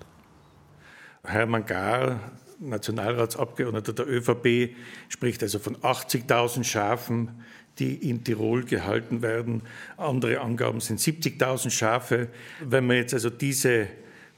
Hermann 1.25 1.65
Gar, 1.65 2.21
Nationalratsabgeordneter 2.59 3.93
der 3.93 4.09
ÖVP, 4.09 4.75
spricht 5.09 5.43
also 5.43 5.59
von 5.59 5.77
80.000 5.77 6.65
Schafen, 6.65 7.31
die 7.79 8.09
in 8.09 8.25
Tirol 8.25 8.65
gehalten 8.65 9.23
werden. 9.23 9.63
Andere 9.97 10.41
Angaben 10.41 10.81
sind 10.81 11.01
70.000 11.01 11.71
Schafe. 11.71 12.29
Wenn 12.65 12.87
man 12.87 12.97
jetzt 12.97 13.15
also 13.15 13.31
diese 13.31 13.89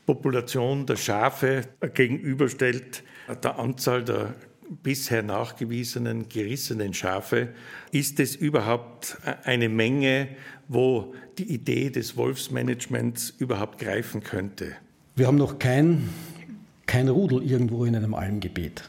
Population 0.06 0.86
der 0.86 0.96
Schafe 0.96 1.62
gegenüberstellt, 1.94 3.02
der 3.42 3.58
Anzahl 3.58 4.04
der 4.04 4.34
bisher 4.82 5.22
nachgewiesenen 5.22 6.28
gerissenen 6.28 6.94
Schafe, 6.94 7.48
ist 7.92 8.20
es 8.20 8.36
überhaupt 8.36 9.18
eine 9.44 9.68
Menge, 9.68 10.28
wo 10.68 11.14
die 11.38 11.52
Idee 11.52 11.90
des 11.90 12.16
Wolfsmanagements 12.16 13.30
überhaupt 13.38 13.78
greifen 13.78 14.22
könnte? 14.22 14.72
Wir 15.16 15.26
haben 15.26 15.36
noch 15.36 15.58
kein, 15.58 16.08
kein 16.86 17.08
Rudel 17.08 17.42
irgendwo 17.42 17.84
in 17.84 17.96
einem 17.96 18.14
Almgebiet. 18.14 18.88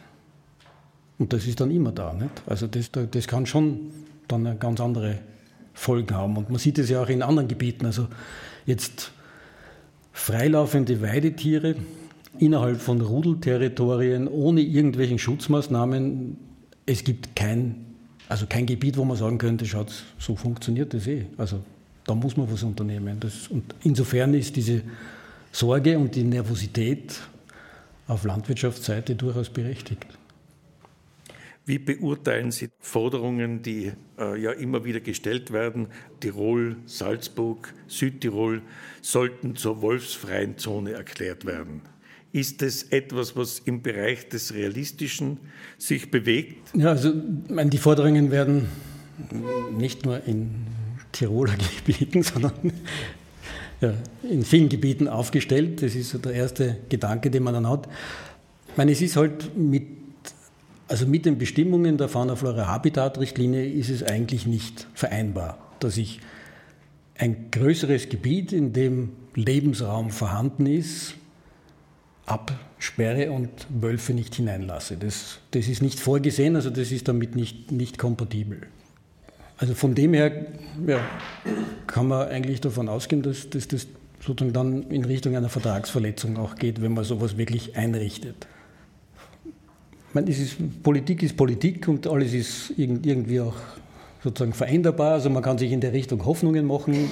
Und 1.18 1.34
das 1.34 1.48
ist 1.48 1.60
dann 1.60 1.72
immer 1.72 1.92
da. 1.92 2.14
Nicht? 2.14 2.32
Also 2.46 2.68
das, 2.68 2.92
das 2.92 3.28
kann 3.28 3.46
schon 3.46 3.92
dann 4.32 4.60
ganz 4.60 4.80
andere 4.80 5.20
Folgen 5.74 6.16
haben. 6.16 6.38
Und 6.38 6.50
man 6.50 6.60
sieht 6.60 6.78
es 6.78 6.90
ja 6.90 7.02
auch 7.02 7.10
in 7.10 7.22
anderen 7.22 7.48
Gebieten. 7.48 7.86
Also 7.86 8.08
jetzt 8.66 9.12
freilaufende 10.12 11.02
Weidetiere 11.02 11.76
innerhalb 12.38 12.82
von 12.82 13.02
Rudelterritorien 13.02 14.28
ohne 14.28 14.62
irgendwelchen 14.62 15.20
Schutzmaßnahmen. 15.20 16.38
Es 16.86 17.04
gibt 17.04 17.36
kein, 17.36 17.86
also 18.28 18.46
kein 18.48 18.66
Gebiet, 18.66 18.98
wo 18.98 19.06
man 19.06 19.18
sagen 19.18 19.38
könnte, 19.38 19.66
schaut, 19.66 19.92
so 20.18 20.36
funktioniert 20.36 20.94
das 20.94 21.08
eh. 21.08 21.26
Also 21.38 21.62
da 22.06 22.16
muss 22.16 22.38
man 22.38 22.52
was 22.52 22.64
unternehmen. 22.64 23.20
Das, 23.20 23.48
und 23.48 23.64
insofern 23.84 24.34
ist 24.34 24.56
diese 24.56 24.82
Sorge 25.52 25.98
und 25.98 26.16
die 26.16 26.24
Nervosität 26.24 27.20
auf 28.08 28.24
Landwirtschaftsseite 28.24 29.16
durchaus 29.16 29.50
berechtigt. 29.50 30.08
Wie 31.70 31.78
beurteilen 31.78 32.50
Sie 32.50 32.70
Forderungen, 32.80 33.62
die 33.62 33.92
äh, 34.18 34.42
ja 34.42 34.54
immer 34.54 34.86
wieder 34.86 35.02
gestellt 35.02 35.54
werden? 35.54 35.90
Tirol, 36.20 36.78
Salzburg, 36.88 37.72
Südtirol 37.88 38.64
sollten 39.04 39.56
zur 39.56 39.84
wolfsfreien 39.84 40.58
Zone 40.58 40.94
erklärt 40.94 41.46
werden. 41.46 41.82
Ist 42.32 42.64
es 42.64 42.82
etwas, 42.86 43.36
was 43.36 43.60
im 43.60 43.84
Bereich 43.84 44.28
des 44.30 44.56
Realistischen 44.56 45.38
sich 45.78 46.10
bewegt? 46.10 46.58
Ja, 46.74 46.90
also 46.90 47.14
meine, 47.50 47.70
die 47.70 47.78
Forderungen 47.78 48.32
werden 48.32 48.68
nicht 49.78 50.06
nur 50.06 50.26
in 50.26 50.50
Tiroler 51.12 51.54
Gebieten, 51.86 52.24
sondern 52.24 52.54
ja, 53.80 53.94
in 54.28 54.44
vielen 54.44 54.70
Gebieten 54.70 55.08
aufgestellt. 55.08 55.84
Das 55.84 55.94
ist 55.94 56.10
so 56.10 56.18
der 56.18 56.32
erste 56.32 56.78
Gedanke, 56.90 57.30
den 57.30 57.44
man 57.44 57.54
dann 57.54 57.70
hat. 57.70 57.88
Ich 58.70 58.76
meine, 58.76 58.92
es 58.92 59.04
ist 59.04 59.18
halt 59.18 59.56
mit 59.56 59.99
also 60.90 61.06
mit 61.06 61.26
den 61.26 61.38
Bestimmungen 61.38 61.98
der 61.98 62.10
Fauna-Flora-Habitat-Richtlinie 62.10 63.64
ist 63.66 63.90
es 63.90 64.04
eigentlich 64.04 64.48
nicht 64.48 64.88
vereinbar, 64.96 65.58
dass 65.80 65.98
ich 65.98 66.20
ein 67.18 67.52
größeres 67.52 68.10
Gebiet, 68.10 68.52
in 68.52 68.74
dem 68.74 69.12
Lebensraum 69.36 70.10
vorhanden 70.10 70.66
ist, 70.66 71.14
absperre 72.26 73.32
und 73.32 73.50
Wölfe 73.70 74.14
nicht 74.14 74.34
hineinlasse. 74.36 74.98
Das, 74.98 75.40
das 75.52 75.68
ist 75.68 75.84
nicht 75.84 76.00
vorgesehen, 76.00 76.56
also 76.56 76.72
das 76.72 76.92
ist 76.92 77.08
damit 77.08 77.36
nicht, 77.36 77.72
nicht 77.72 78.00
kompatibel. 78.00 78.62
Also 79.58 79.76
von 79.76 79.94
dem 79.94 80.14
her 80.14 80.48
ja, 80.88 81.00
kann 81.86 82.08
man 82.08 82.30
eigentlich 82.30 82.62
davon 82.62 82.90
ausgehen, 82.90 83.22
dass, 83.22 83.50
dass 83.50 83.68
das 83.68 83.88
sozusagen 84.22 84.54
dann 84.54 84.84
in 84.90 85.06
Richtung 85.06 85.36
einer 85.36 85.50
Vertragsverletzung 85.50 86.38
auch 86.38 86.56
geht, 86.56 86.82
wenn 86.82 86.94
man 86.94 87.04
sowas 87.04 87.38
wirklich 87.38 87.76
einrichtet 87.76 88.48
meine, 90.14 90.30
ist, 90.30 90.58
Politik 90.84 91.24
ist 91.24 91.38
Politik 91.38 91.88
und 91.88 92.08
alles 92.08 92.34
ist 92.34 92.74
irgendwie 92.78 93.42
auch 93.42 93.56
sozusagen 94.24 94.54
veränderbar. 94.54 95.14
Also 95.14 95.30
man 95.30 95.44
kann 95.44 95.58
sich 95.58 95.72
in 95.72 95.82
der 95.82 95.94
Richtung 95.94 96.26
Hoffnungen 96.26 96.66
machen 96.66 97.10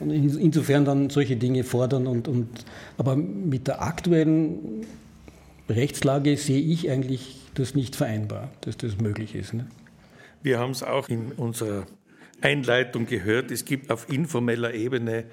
und 0.00 0.10
insofern 0.10 0.84
dann 0.84 1.10
solche 1.10 1.36
Dinge 1.36 1.64
fordern. 1.64 2.06
Und, 2.06 2.28
und, 2.28 2.48
aber 2.96 3.16
mit 3.16 3.68
der 3.68 3.82
aktuellen 3.82 4.86
Rechtslage 5.68 6.36
sehe 6.36 6.60
ich 6.60 6.90
eigentlich 6.90 7.36
das 7.54 7.74
nicht 7.74 7.96
vereinbar, 7.96 8.50
dass 8.62 8.76
das 8.76 8.98
möglich 8.98 9.34
ist. 9.34 9.54
Ne? 9.54 9.66
Wir 10.42 10.58
haben 10.58 10.70
es 10.70 10.82
auch 10.82 11.08
in 11.08 11.32
unserer 11.32 11.86
Einleitung 12.40 13.06
gehört. 13.06 13.50
Es 13.50 13.64
gibt 13.64 13.90
auf 13.90 14.10
informeller 14.10 14.72
Ebene 14.72 15.24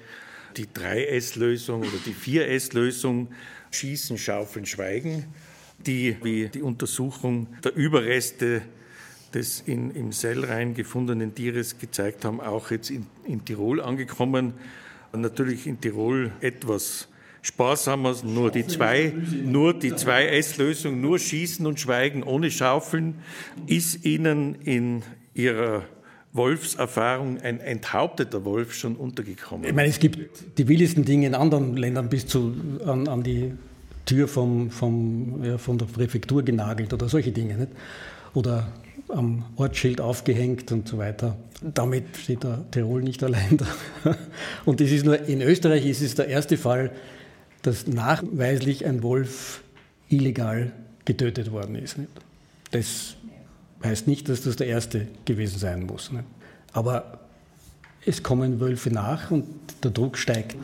die 0.56 0.66
3S-Lösung 0.66 1.80
oder 1.80 1.98
die 2.04 2.14
4S-Lösung. 2.14 3.28
Schießen, 3.70 4.16
Schaufeln, 4.16 4.64
Schweigen 4.64 5.24
die, 5.78 6.16
wie 6.22 6.48
die 6.48 6.62
Untersuchung 6.62 7.48
der 7.64 7.74
Überreste 7.74 8.62
des 9.34 9.60
in, 9.60 9.90
im 9.90 10.12
Sellrhein 10.12 10.74
gefundenen 10.74 11.34
Tieres 11.34 11.78
gezeigt 11.78 12.24
haben, 12.24 12.40
auch 12.40 12.70
jetzt 12.70 12.90
in, 12.90 13.06
in 13.24 13.44
Tirol 13.44 13.80
angekommen. 13.80 14.54
Natürlich 15.12 15.66
in 15.66 15.80
Tirol 15.80 16.32
etwas 16.40 17.08
sparsamer, 17.42 18.16
nur 18.24 18.50
die 18.50 18.66
zwei, 18.66 19.14
nur 19.44 19.72
die 19.72 19.94
zwei 19.94 20.26
S-Lösung, 20.26 21.00
nur 21.00 21.18
Schießen 21.18 21.64
und 21.66 21.78
Schweigen 21.78 22.22
ohne 22.22 22.50
Schaufeln. 22.50 23.14
Ist 23.66 24.04
Ihnen 24.04 24.56
in 24.56 25.02
Ihrer 25.34 25.84
Wolfserfahrung 26.32 27.38
ein 27.40 27.60
enthaupteter 27.60 28.44
Wolf 28.44 28.74
schon 28.74 28.96
untergekommen? 28.96 29.66
Ich 29.66 29.74
meine, 29.74 29.88
es 29.88 29.98
gibt 29.98 30.58
die 30.58 30.68
wildesten 30.68 31.04
Dinge 31.04 31.26
in 31.28 31.34
anderen 31.34 31.76
Ländern 31.76 32.08
bis 32.08 32.26
zu, 32.26 32.54
an, 32.84 33.08
an 33.08 33.22
die 33.22 33.52
Tür 34.06 34.28
vom, 34.28 34.70
vom, 34.70 35.44
ja, 35.44 35.58
von 35.58 35.76
der 35.76 35.86
Präfektur 35.86 36.42
genagelt 36.42 36.92
oder 36.94 37.08
solche 37.08 37.32
Dinge. 37.32 37.56
Nicht? 37.56 37.72
Oder 38.34 38.68
am 39.08 39.44
Ortsschild 39.56 40.00
aufgehängt 40.00 40.72
und 40.72 40.88
so 40.88 40.98
weiter. 40.98 41.36
Damit 41.62 42.16
steht 42.16 42.44
der 42.44 42.64
Tirol 42.70 43.02
nicht 43.02 43.22
allein 43.22 43.56
da. 43.56 43.66
Und 44.64 44.80
das 44.80 44.90
ist 44.90 45.04
nur, 45.04 45.20
in 45.26 45.42
Österreich 45.42 45.86
ist 45.86 46.02
es 46.02 46.14
der 46.14 46.28
erste 46.28 46.56
Fall, 46.56 46.90
dass 47.62 47.86
nachweislich 47.86 48.84
ein 48.84 49.02
Wolf 49.02 49.62
illegal 50.08 50.72
getötet 51.04 51.52
worden 51.52 51.76
ist. 51.76 51.96
Das 52.72 53.16
heißt 53.82 54.06
nicht, 54.06 54.28
dass 54.28 54.42
das 54.42 54.56
der 54.56 54.66
erste 54.66 55.06
gewesen 55.24 55.58
sein 55.58 55.86
muss. 55.86 56.10
Aber 56.72 57.20
es 58.04 58.22
kommen 58.22 58.60
Wölfe 58.60 58.90
nach 58.90 59.30
und 59.30 59.46
der 59.82 59.90
Druck 59.90 60.18
steigt. 60.18 60.56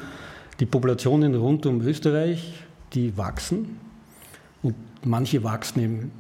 Die 0.60 0.66
Populationen 0.66 1.34
rund 1.34 1.66
um 1.66 1.80
Österreich, 1.80 2.54
die 2.94 3.16
wachsen 3.16 3.78
und 4.62 4.74
manche 5.04 5.42
wachsen 5.42 5.82
eben 5.82 6.10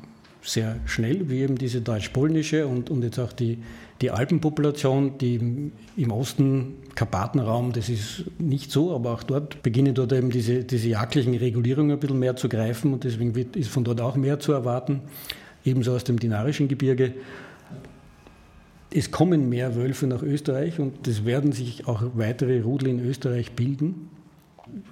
sehr 0.42 0.80
schnell, 0.86 1.30
wie 1.30 1.40
eben 1.40 1.56
diese 1.56 1.80
deutsch-polnische 1.80 2.66
und, 2.66 2.90
und 2.90 3.02
jetzt 3.02 3.18
auch 3.18 3.32
die, 3.32 3.58
die 4.00 4.10
Alpenpopulation, 4.10 5.18
die 5.18 5.70
im, 5.96 6.10
Osten, 6.10 6.74
Karpatenraum, 6.94 7.72
das 7.72 7.88
ist 7.88 8.24
nicht 8.38 8.72
so, 8.72 8.94
aber 8.94 9.12
auch 9.12 9.22
dort 9.22 9.62
beginnen 9.62 9.94
dort 9.94 10.12
eben 10.12 10.30
diese, 10.30 10.64
diese 10.64 10.88
jagdlichen 10.88 11.34
Regulierungen 11.34 11.92
ein 11.92 12.00
bisschen 12.00 12.18
mehr 12.18 12.36
zu 12.36 12.48
greifen 12.48 12.92
und 12.92 13.04
deswegen 13.04 13.34
wird, 13.34 13.54
ist 13.56 13.70
von 13.70 13.84
dort 13.84 14.00
auch 14.00 14.16
mehr 14.16 14.40
zu 14.40 14.52
erwarten, 14.52 15.02
ebenso 15.64 15.94
aus 15.94 16.04
dem 16.04 16.18
Dinarischen 16.18 16.66
Gebirge. 16.66 17.14
Es 18.90 19.10
kommen 19.10 19.48
mehr 19.48 19.76
Wölfe 19.76 20.06
nach 20.06 20.22
Österreich 20.22 20.80
und 20.80 21.06
es 21.06 21.24
werden 21.24 21.52
sich 21.52 21.86
auch 21.86 22.02
weitere 22.14 22.60
Rudel 22.60 22.88
in 22.88 23.00
Österreich 23.00 23.52
bilden. 23.52 24.10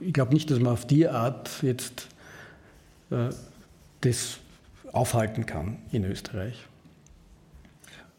Ich 0.01 0.13
glaube 0.13 0.35
nicht, 0.35 0.51
dass 0.51 0.59
man 0.59 0.73
auf 0.73 0.87
die 0.87 1.09
Art 1.09 1.51
jetzt 1.63 2.09
äh, 3.11 3.31
das 4.01 4.39
aufhalten 4.93 5.47
kann 5.47 5.79
in 5.93 6.05
Österreich. 6.05 6.67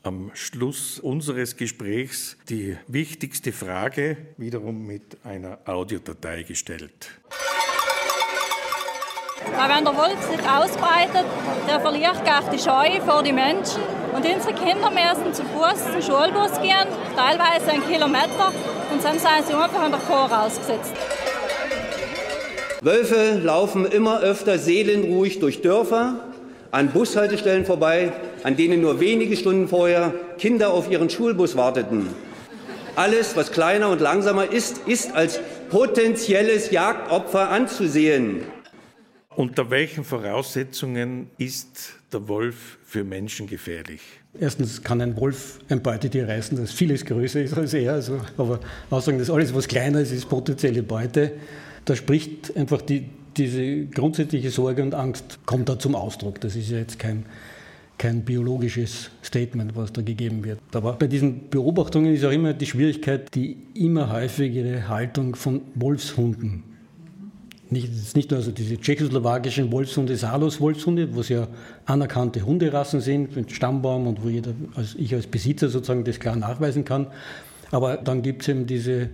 Am 0.04 0.32
Schluss 0.34 1.00
unseres 1.00 1.58
Gesprächs 1.58 2.38
die 2.50 2.76
wichtigste 2.88 3.52
Frage, 3.52 4.18
wiederum 4.38 4.88
mit 4.88 5.18
einer 5.24 5.60
Audiodatei 5.66 6.42
gestellt. 6.44 7.12
wenn 9.46 9.86
der 9.86 9.96
Wolf 9.96 10.20
sich 10.24 10.40
ausbreitet, 10.40 11.26
der 11.68 11.80
verliert 11.80 12.26
gar 12.26 12.42
die 12.50 12.58
Scheu 12.58 13.00
vor 13.06 13.22
die 13.22 13.32
Menschen. 13.32 13.84
Und 14.14 14.26
unsere 14.26 14.54
Kinder 14.56 14.90
müssen 14.90 15.34
zu 15.34 15.44
Fuß 15.44 15.92
zum 15.92 16.02
Schulbus 16.02 16.60
gehen, 16.62 16.88
teilweise 17.16 17.72
einen 17.72 17.88
Kilometer, 17.88 18.52
und 18.92 19.04
dann 19.04 19.20
sind 19.20 19.48
sie 19.48 19.54
einfach 19.54 19.82
an 19.82 19.92
der 19.92 20.02
Chor 20.02 20.30
ausgesetzt. 20.32 20.94
Wölfe 22.84 23.40
laufen 23.44 23.86
immer 23.86 24.22
öfter 24.22 24.58
seelenruhig 24.58 25.40
durch 25.40 25.62
Dörfer, 25.62 26.16
an 26.72 26.90
Bushaltestellen 26.90 27.64
vorbei, 27.64 28.12
an 28.42 28.58
denen 28.58 28.82
nur 28.82 29.00
wenige 29.00 29.38
Stunden 29.38 29.68
vorher 29.68 30.16
Kinder 30.40 30.74
auf 30.74 30.90
ihren 30.90 31.08
Schulbus 31.08 31.56
warteten. 31.56 32.08
Alles, 32.96 33.36
was 33.36 33.52
kleiner 33.52 33.90
und 33.90 34.02
langsamer 34.02 34.52
ist, 34.52 34.80
ist 34.88 35.14
als 35.14 35.40
potenzielles 35.70 36.72
Jagdopfer 36.72 37.52
anzusehen. 37.52 38.42
Unter 39.36 39.70
welchen 39.70 40.04
Voraussetzungen 40.04 41.30
ist 41.38 41.94
der 42.12 42.28
Wolf 42.28 42.80
für 42.84 43.04
Menschen 43.04 43.46
gefährlich? 43.46 44.02
Erstens 44.40 44.82
kann 44.82 45.02
ein 45.02 45.16
Wolf 45.18 45.60
ein 45.70 45.84
Beutetier 45.84 46.28
reißen, 46.28 46.58
das 46.58 46.72
vieles 46.72 47.06
größer 47.06 47.44
ist 47.44 47.56
als 47.56 47.76
er. 47.76 47.94
Also, 47.94 48.22
aber 48.38 48.60
aussagen, 48.90 49.20
dass 49.20 49.30
alles, 49.30 49.54
was 49.54 49.68
kleiner 49.68 50.02
ist, 50.02 50.12
ist 50.12 50.28
potenzielle 50.28 50.82
Beute. 50.82 51.34
Da 51.86 51.96
spricht 51.96 52.56
einfach 52.56 52.82
die, 52.82 53.06
diese 53.38 53.86
grundsätzliche 53.86 54.50
Sorge 54.50 54.84
und 54.84 54.94
Angst 54.94 55.40
kommt 55.46 55.70
da 55.70 55.80
zum 55.80 55.96
Ausdruck. 55.96 56.42
Das 56.42 56.56
ist 56.56 56.70
ja 56.70 56.78
jetzt 56.78 57.00
kein, 57.00 57.26
kein 57.98 58.24
biologisches 58.24 59.10
Statement, 59.24 59.76
was 59.76 59.94
da 59.94 60.02
gegeben 60.02 60.44
wird. 60.44 60.60
Aber 60.74 60.94
bei 60.94 61.08
diesen 61.08 61.50
Beobachtungen 61.50 62.14
ist 62.14 62.26
auch 62.26 62.32
immer 62.32 62.54
die 62.54 62.66
Schwierigkeit, 62.66 63.34
die 63.34 63.58
immer 63.74 64.12
häufigere 64.12 64.88
Haltung 64.88 65.36
von 65.36 65.62
Wolfshunden. 65.76 66.64
Nicht, 67.70 68.16
nicht 68.18 68.30
nur 68.32 68.40
also 68.40 68.52
diese 68.52 68.78
tschechoslowakischen 68.78 69.72
Wolfshunde, 69.72 70.18
Salos-Wolfshunde, 70.18 71.16
wo 71.16 71.22
es 71.22 71.30
ja 71.30 71.48
anerkannte 71.86 72.46
Hunderassen 72.46 73.00
sind, 73.00 73.34
mit 73.34 73.50
Stammbaum 73.54 74.08
und 74.08 74.24
wo 74.26 74.28
jeder, 74.28 74.54
als 74.76 74.94
ich 74.96 75.16
als 75.16 75.26
Besitzer 75.26 75.70
sozusagen 75.70 76.04
das 76.04 76.20
klar 76.20 76.36
nachweisen 76.36 76.84
kann. 76.84 77.08
Aber 77.72 77.96
dann 77.96 78.24
gibt 78.24 78.42
es 78.42 78.50
eben 78.50 78.66
diese 78.66 79.10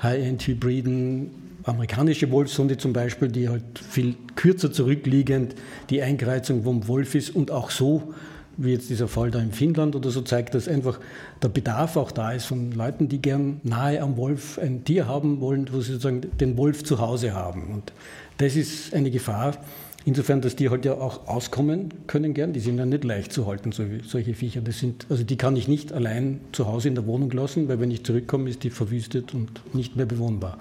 High-End-Hybriden, 0.00 1.47
amerikanische 1.64 2.30
Wolfshunde 2.30 2.78
zum 2.78 2.92
Beispiel, 2.92 3.28
die 3.28 3.48
halt 3.48 3.78
viel 3.78 4.14
kürzer 4.36 4.72
zurückliegend 4.72 5.54
die 5.90 6.02
Einkreuzung 6.02 6.62
vom 6.64 6.88
Wolf 6.88 7.14
ist 7.14 7.34
und 7.34 7.50
auch 7.50 7.70
so, 7.70 8.14
wie 8.56 8.72
jetzt 8.72 8.90
dieser 8.90 9.08
Fall 9.08 9.30
da 9.30 9.40
in 9.40 9.52
Finnland 9.52 9.94
oder 9.94 10.10
so 10.10 10.20
zeigt, 10.20 10.54
dass 10.54 10.68
einfach 10.68 10.98
der 11.42 11.48
Bedarf 11.48 11.96
auch 11.96 12.10
da 12.10 12.32
ist 12.32 12.46
von 12.46 12.72
Leuten, 12.72 13.08
die 13.08 13.22
gern 13.22 13.60
nahe 13.62 14.00
am 14.00 14.16
Wolf 14.16 14.58
ein 14.58 14.84
Tier 14.84 15.06
haben 15.06 15.40
wollen, 15.40 15.68
wo 15.72 15.80
sie 15.80 15.92
sozusagen 15.92 16.22
den 16.38 16.56
Wolf 16.56 16.82
zu 16.82 16.98
Hause 16.98 17.34
haben. 17.34 17.68
Und 17.72 17.92
das 18.38 18.56
ist 18.56 18.94
eine 18.94 19.12
Gefahr, 19.12 19.56
insofern, 20.04 20.40
dass 20.40 20.56
die 20.56 20.70
halt 20.70 20.84
ja 20.84 20.94
auch 20.94 21.28
auskommen 21.28 21.94
können 22.08 22.34
gern. 22.34 22.52
Die 22.52 22.60
sind 22.60 22.78
ja 22.78 22.86
nicht 22.86 23.04
leicht 23.04 23.32
zu 23.32 23.46
halten, 23.46 23.70
solche 23.72 24.34
Viecher. 24.34 24.60
Das 24.60 24.80
sind, 24.80 25.06
also 25.08 25.22
die 25.22 25.36
kann 25.36 25.54
ich 25.54 25.68
nicht 25.68 25.92
allein 25.92 26.40
zu 26.50 26.66
Hause 26.66 26.88
in 26.88 26.96
der 26.96 27.06
Wohnung 27.06 27.30
lassen, 27.30 27.68
weil 27.68 27.78
wenn 27.78 27.92
ich 27.92 28.04
zurückkomme, 28.04 28.50
ist 28.50 28.64
die 28.64 28.70
verwüstet 28.70 29.34
und 29.34 29.62
nicht 29.72 29.94
mehr 29.94 30.06
bewohnbar. 30.06 30.58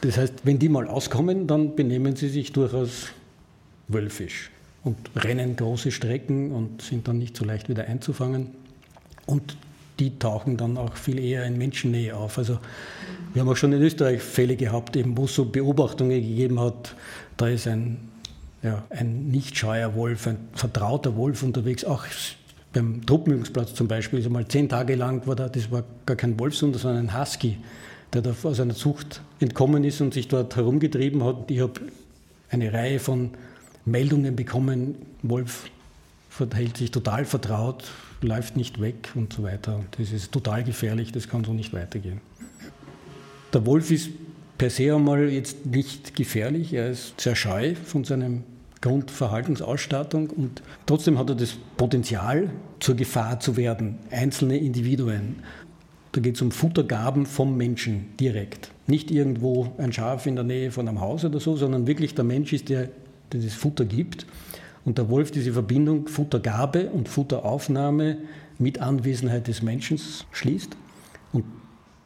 Das 0.00 0.16
heißt, 0.16 0.34
wenn 0.44 0.58
die 0.58 0.68
mal 0.68 0.86
auskommen, 0.86 1.46
dann 1.46 1.74
benehmen 1.74 2.14
sie 2.14 2.28
sich 2.28 2.52
durchaus 2.52 3.08
wölfisch 3.88 4.50
und 4.84 4.96
rennen 5.16 5.56
große 5.56 5.90
Strecken 5.90 6.52
und 6.52 6.82
sind 6.82 7.08
dann 7.08 7.18
nicht 7.18 7.36
so 7.36 7.44
leicht 7.44 7.68
wieder 7.68 7.84
einzufangen. 7.86 8.50
Und 9.26 9.56
die 9.98 10.18
tauchen 10.18 10.56
dann 10.56 10.76
auch 10.76 10.96
viel 10.96 11.18
eher 11.18 11.44
in 11.44 11.58
Menschennähe 11.58 12.16
auf. 12.16 12.38
Also 12.38 12.58
wir 13.32 13.42
haben 13.42 13.48
auch 13.48 13.56
schon 13.56 13.72
in 13.72 13.82
Österreich 13.82 14.22
Fälle 14.22 14.54
gehabt, 14.54 14.96
eben, 14.96 15.16
wo 15.16 15.24
es 15.24 15.34
so 15.34 15.46
Beobachtungen 15.46 16.20
gegeben 16.20 16.60
hat, 16.60 16.94
da 17.36 17.48
ist 17.48 17.66
ein, 17.66 17.98
ja, 18.62 18.84
ein 18.90 19.28
nicht 19.28 19.58
scheuer 19.58 19.94
Wolf, 19.96 20.28
ein 20.28 20.38
vertrauter 20.52 21.16
Wolf 21.16 21.42
unterwegs, 21.42 21.84
auch 21.84 22.04
beim 22.72 23.04
Truppenübungsplatz 23.04 23.74
zum 23.74 23.88
Beispiel, 23.88 24.20
also 24.20 24.30
mal 24.30 24.46
zehn 24.46 24.68
Tage 24.68 24.94
lang 24.94 25.26
war 25.26 25.34
da, 25.34 25.48
das 25.48 25.70
war 25.70 25.82
gar 26.06 26.16
kein 26.16 26.38
Wolfshund, 26.38 26.76
sondern 26.76 27.08
ein 27.08 27.20
Husky 27.20 27.56
der 28.12 28.22
da 28.22 28.34
aus 28.42 28.60
einer 28.60 28.74
Zucht 28.74 29.20
entkommen 29.40 29.84
ist 29.84 30.00
und 30.00 30.14
sich 30.14 30.28
dort 30.28 30.56
herumgetrieben 30.56 31.22
hat. 31.24 31.50
Ich 31.50 31.60
habe 31.60 31.80
eine 32.50 32.72
Reihe 32.72 32.98
von 32.98 33.30
Meldungen 33.84 34.36
bekommen, 34.36 34.96
Wolf 35.22 35.70
verhält 36.30 36.76
sich 36.76 36.90
total 36.90 37.24
vertraut, 37.24 37.84
läuft 38.20 38.56
nicht 38.56 38.80
weg 38.80 39.10
und 39.14 39.32
so 39.32 39.42
weiter. 39.42 39.80
Das 39.96 40.12
ist 40.12 40.32
total 40.32 40.64
gefährlich, 40.64 41.12
das 41.12 41.28
kann 41.28 41.44
so 41.44 41.52
nicht 41.52 41.72
weitergehen. 41.72 42.20
Der 43.52 43.64
Wolf 43.64 43.90
ist 43.90 44.10
per 44.58 44.70
se 44.70 44.94
einmal 44.94 45.28
jetzt 45.30 45.66
nicht 45.66 46.14
gefährlich, 46.14 46.72
er 46.74 46.90
ist 46.90 47.20
sehr 47.20 47.36
scheu 47.36 47.74
von 47.74 48.04
seinem 48.04 48.44
Grundverhaltensausstattung 48.80 50.30
und 50.30 50.62
trotzdem 50.86 51.18
hat 51.18 51.30
er 51.30 51.36
das 51.36 51.56
Potenzial, 51.76 52.50
zur 52.80 52.94
Gefahr 52.94 53.40
zu 53.40 53.56
werden, 53.56 53.98
einzelne 54.10 54.56
Individuen. 54.56 55.42
Da 56.12 56.20
geht 56.20 56.36
es 56.36 56.42
um 56.42 56.50
Futtergaben 56.50 57.26
vom 57.26 57.56
Menschen 57.56 58.06
direkt. 58.18 58.70
Nicht 58.86 59.10
irgendwo 59.10 59.72
ein 59.78 59.92
Schaf 59.92 60.26
in 60.26 60.36
der 60.36 60.44
Nähe 60.44 60.70
von 60.70 60.88
einem 60.88 61.00
Haus 61.00 61.24
oder 61.24 61.40
so, 61.40 61.56
sondern 61.56 61.86
wirklich 61.86 62.14
der 62.14 62.24
Mensch 62.24 62.52
ist 62.52 62.68
der, 62.68 62.88
der 63.32 63.40
das 63.40 63.54
Futter 63.54 63.84
gibt. 63.84 64.26
Und 64.84 64.96
der 64.96 65.10
Wolf 65.10 65.30
diese 65.30 65.52
Verbindung 65.52 66.08
Futtergabe 66.08 66.88
und 66.90 67.08
Futteraufnahme 67.08 68.16
mit 68.58 68.80
Anwesenheit 68.80 69.48
des 69.48 69.62
Menschen 69.62 70.00
schließt. 70.32 70.76
Und 71.32 71.44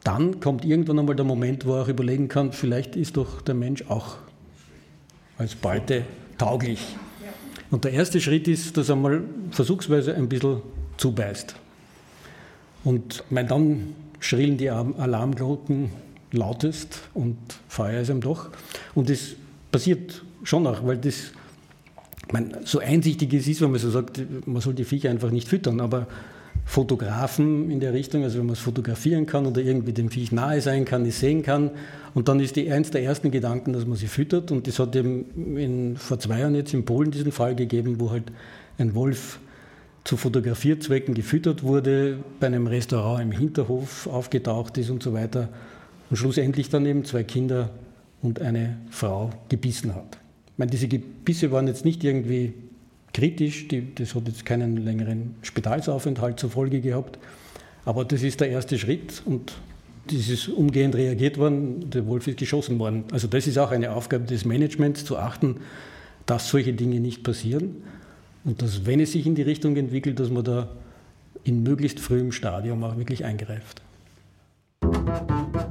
dann 0.03 0.41
kommt 0.41 0.65
irgendwann 0.65 0.99
einmal 0.99 1.15
der 1.15 1.25
Moment, 1.25 1.65
wo 1.65 1.75
er 1.75 1.83
auch 1.83 1.87
überlegen 1.87 2.27
kann, 2.27 2.51
vielleicht 2.51 2.97
ist 2.97 3.15
doch 3.15 3.41
der 3.41 3.55
Mensch 3.55 3.85
auch 3.87 4.17
als 5.37 5.55
Beute 5.55 6.03
tauglich. 6.37 6.79
Und 7.71 7.85
der 7.85 7.93
erste 7.93 8.19
Schritt 8.19 8.47
ist, 8.47 8.77
dass 8.77 8.89
er 8.89 8.95
mal 8.95 9.23
versuchsweise 9.49 10.13
ein 10.15 10.27
bisschen 10.27 10.61
zubeißt. 10.97 11.55
Und 12.83 13.23
mein, 13.29 13.47
dann 13.47 13.95
schrillen 14.19 14.57
die 14.57 14.69
Alarmglocken 14.69 15.89
lautest 16.31 17.01
und 17.13 17.37
Feuer 17.67 18.01
ist 18.01 18.09
ihm 18.09 18.21
doch. 18.21 18.49
Und 18.95 19.09
das 19.09 19.35
passiert 19.71 20.23
schon 20.43 20.65
auch, 20.67 20.85
weil 20.85 20.97
das 20.97 21.31
mein, 22.31 22.55
so 22.65 22.79
einsichtig 22.79 23.33
es 23.33 23.47
ist, 23.47 23.61
wenn 23.61 23.71
man 23.71 23.79
so 23.79 23.89
sagt, 23.89 24.21
man 24.45 24.61
soll 24.61 24.73
die 24.73 24.85
Viecher 24.85 25.09
einfach 25.09 25.29
nicht 25.29 25.47
füttern, 25.47 25.79
aber 25.79 26.07
Fotografen 26.65 27.69
in 27.69 27.79
der 27.79 27.93
Richtung, 27.93 28.23
also 28.23 28.39
wenn 28.39 28.45
man 28.45 28.53
es 28.53 28.59
fotografieren 28.59 29.25
kann 29.25 29.45
oder 29.45 29.61
irgendwie 29.61 29.91
dem 29.91 30.09
Viech 30.09 30.31
nahe 30.31 30.61
sein 30.61 30.85
kann, 30.85 31.05
es 31.05 31.19
sehen 31.19 31.43
kann. 31.43 31.71
Und 32.13 32.29
dann 32.29 32.39
ist 32.39 32.55
die 32.55 32.71
eins 32.71 32.89
der 32.89 33.03
ersten 33.03 33.31
Gedanken, 33.31 33.73
dass 33.73 33.85
man 33.85 33.97
sie 33.97 34.07
füttert. 34.07 34.49
Und 34.49 34.67
das 34.67 34.79
hat 34.79 34.95
eben 34.95 35.57
in, 35.57 35.97
vor 35.97 36.19
zwei 36.19 36.39
Jahren 36.39 36.55
jetzt 36.55 36.73
in 36.73 36.85
Polen 36.85 37.11
diesen 37.11 37.31
Fall 37.31 37.55
gegeben, 37.55 37.99
wo 37.99 38.11
halt 38.11 38.31
ein 38.77 38.95
Wolf 38.95 39.39
zu 40.03 40.17
Fotografierzwecken 40.17 41.13
gefüttert 41.13 41.63
wurde, 41.63 42.19
bei 42.39 42.47
einem 42.47 42.67
Restaurant 42.67 43.21
im 43.21 43.31
Hinterhof 43.31 44.07
aufgetaucht 44.07 44.77
ist 44.77 44.89
und 44.89 45.01
so 45.01 45.13
weiter 45.13 45.49
und 46.09 46.17
schlussendlich 46.17 46.69
dann 46.69 46.85
eben 46.85 47.05
zwei 47.05 47.23
Kinder 47.23 47.69
und 48.21 48.41
eine 48.41 48.77
Frau 48.89 49.31
gebissen 49.49 49.95
hat. 49.95 50.17
Ich 50.47 50.57
meine, 50.57 50.71
diese 50.71 50.87
Gebisse 50.87 51.51
waren 51.51 51.67
jetzt 51.67 51.85
nicht 51.85 52.03
irgendwie 52.03 52.53
kritisch. 53.13 53.67
Die, 53.69 53.95
das 53.95 54.13
hat 54.13 54.27
jetzt 54.27 54.45
keinen 54.45 54.77
längeren 54.77 55.35
Spitalsaufenthalt 55.41 56.39
zur 56.39 56.49
Folge 56.49 56.81
gehabt. 56.81 57.17
Aber 57.85 58.05
das 58.05 58.23
ist 58.23 58.41
der 58.41 58.49
erste 58.49 58.77
Schritt 58.77 59.23
und 59.25 59.53
das 60.07 60.27
ist 60.29 60.49
umgehend 60.49 60.95
reagiert 60.95 61.37
worden. 61.37 61.89
Der 61.89 62.05
Wolf 62.05 62.27
ist 62.27 62.37
geschossen 62.37 62.77
worden. 62.79 63.05
Also 63.11 63.27
das 63.27 63.47
ist 63.47 63.57
auch 63.57 63.71
eine 63.71 63.93
Aufgabe 63.93 64.25
des 64.25 64.45
Managements, 64.45 65.05
zu 65.05 65.17
achten, 65.17 65.57
dass 66.25 66.49
solche 66.49 66.73
Dinge 66.73 66.99
nicht 66.99 67.23
passieren 67.23 67.77
und 68.45 68.61
dass, 68.61 68.85
wenn 68.85 68.99
es 68.99 69.11
sich 69.13 69.25
in 69.25 69.35
die 69.35 69.41
Richtung 69.41 69.75
entwickelt, 69.75 70.19
dass 70.19 70.29
man 70.29 70.43
da 70.43 70.69
in 71.43 71.63
möglichst 71.63 71.99
frühem 71.99 72.31
Stadium 72.31 72.83
auch 72.83 72.97
wirklich 72.97 73.25
eingreift. 73.25 73.81
Musik 74.81 75.62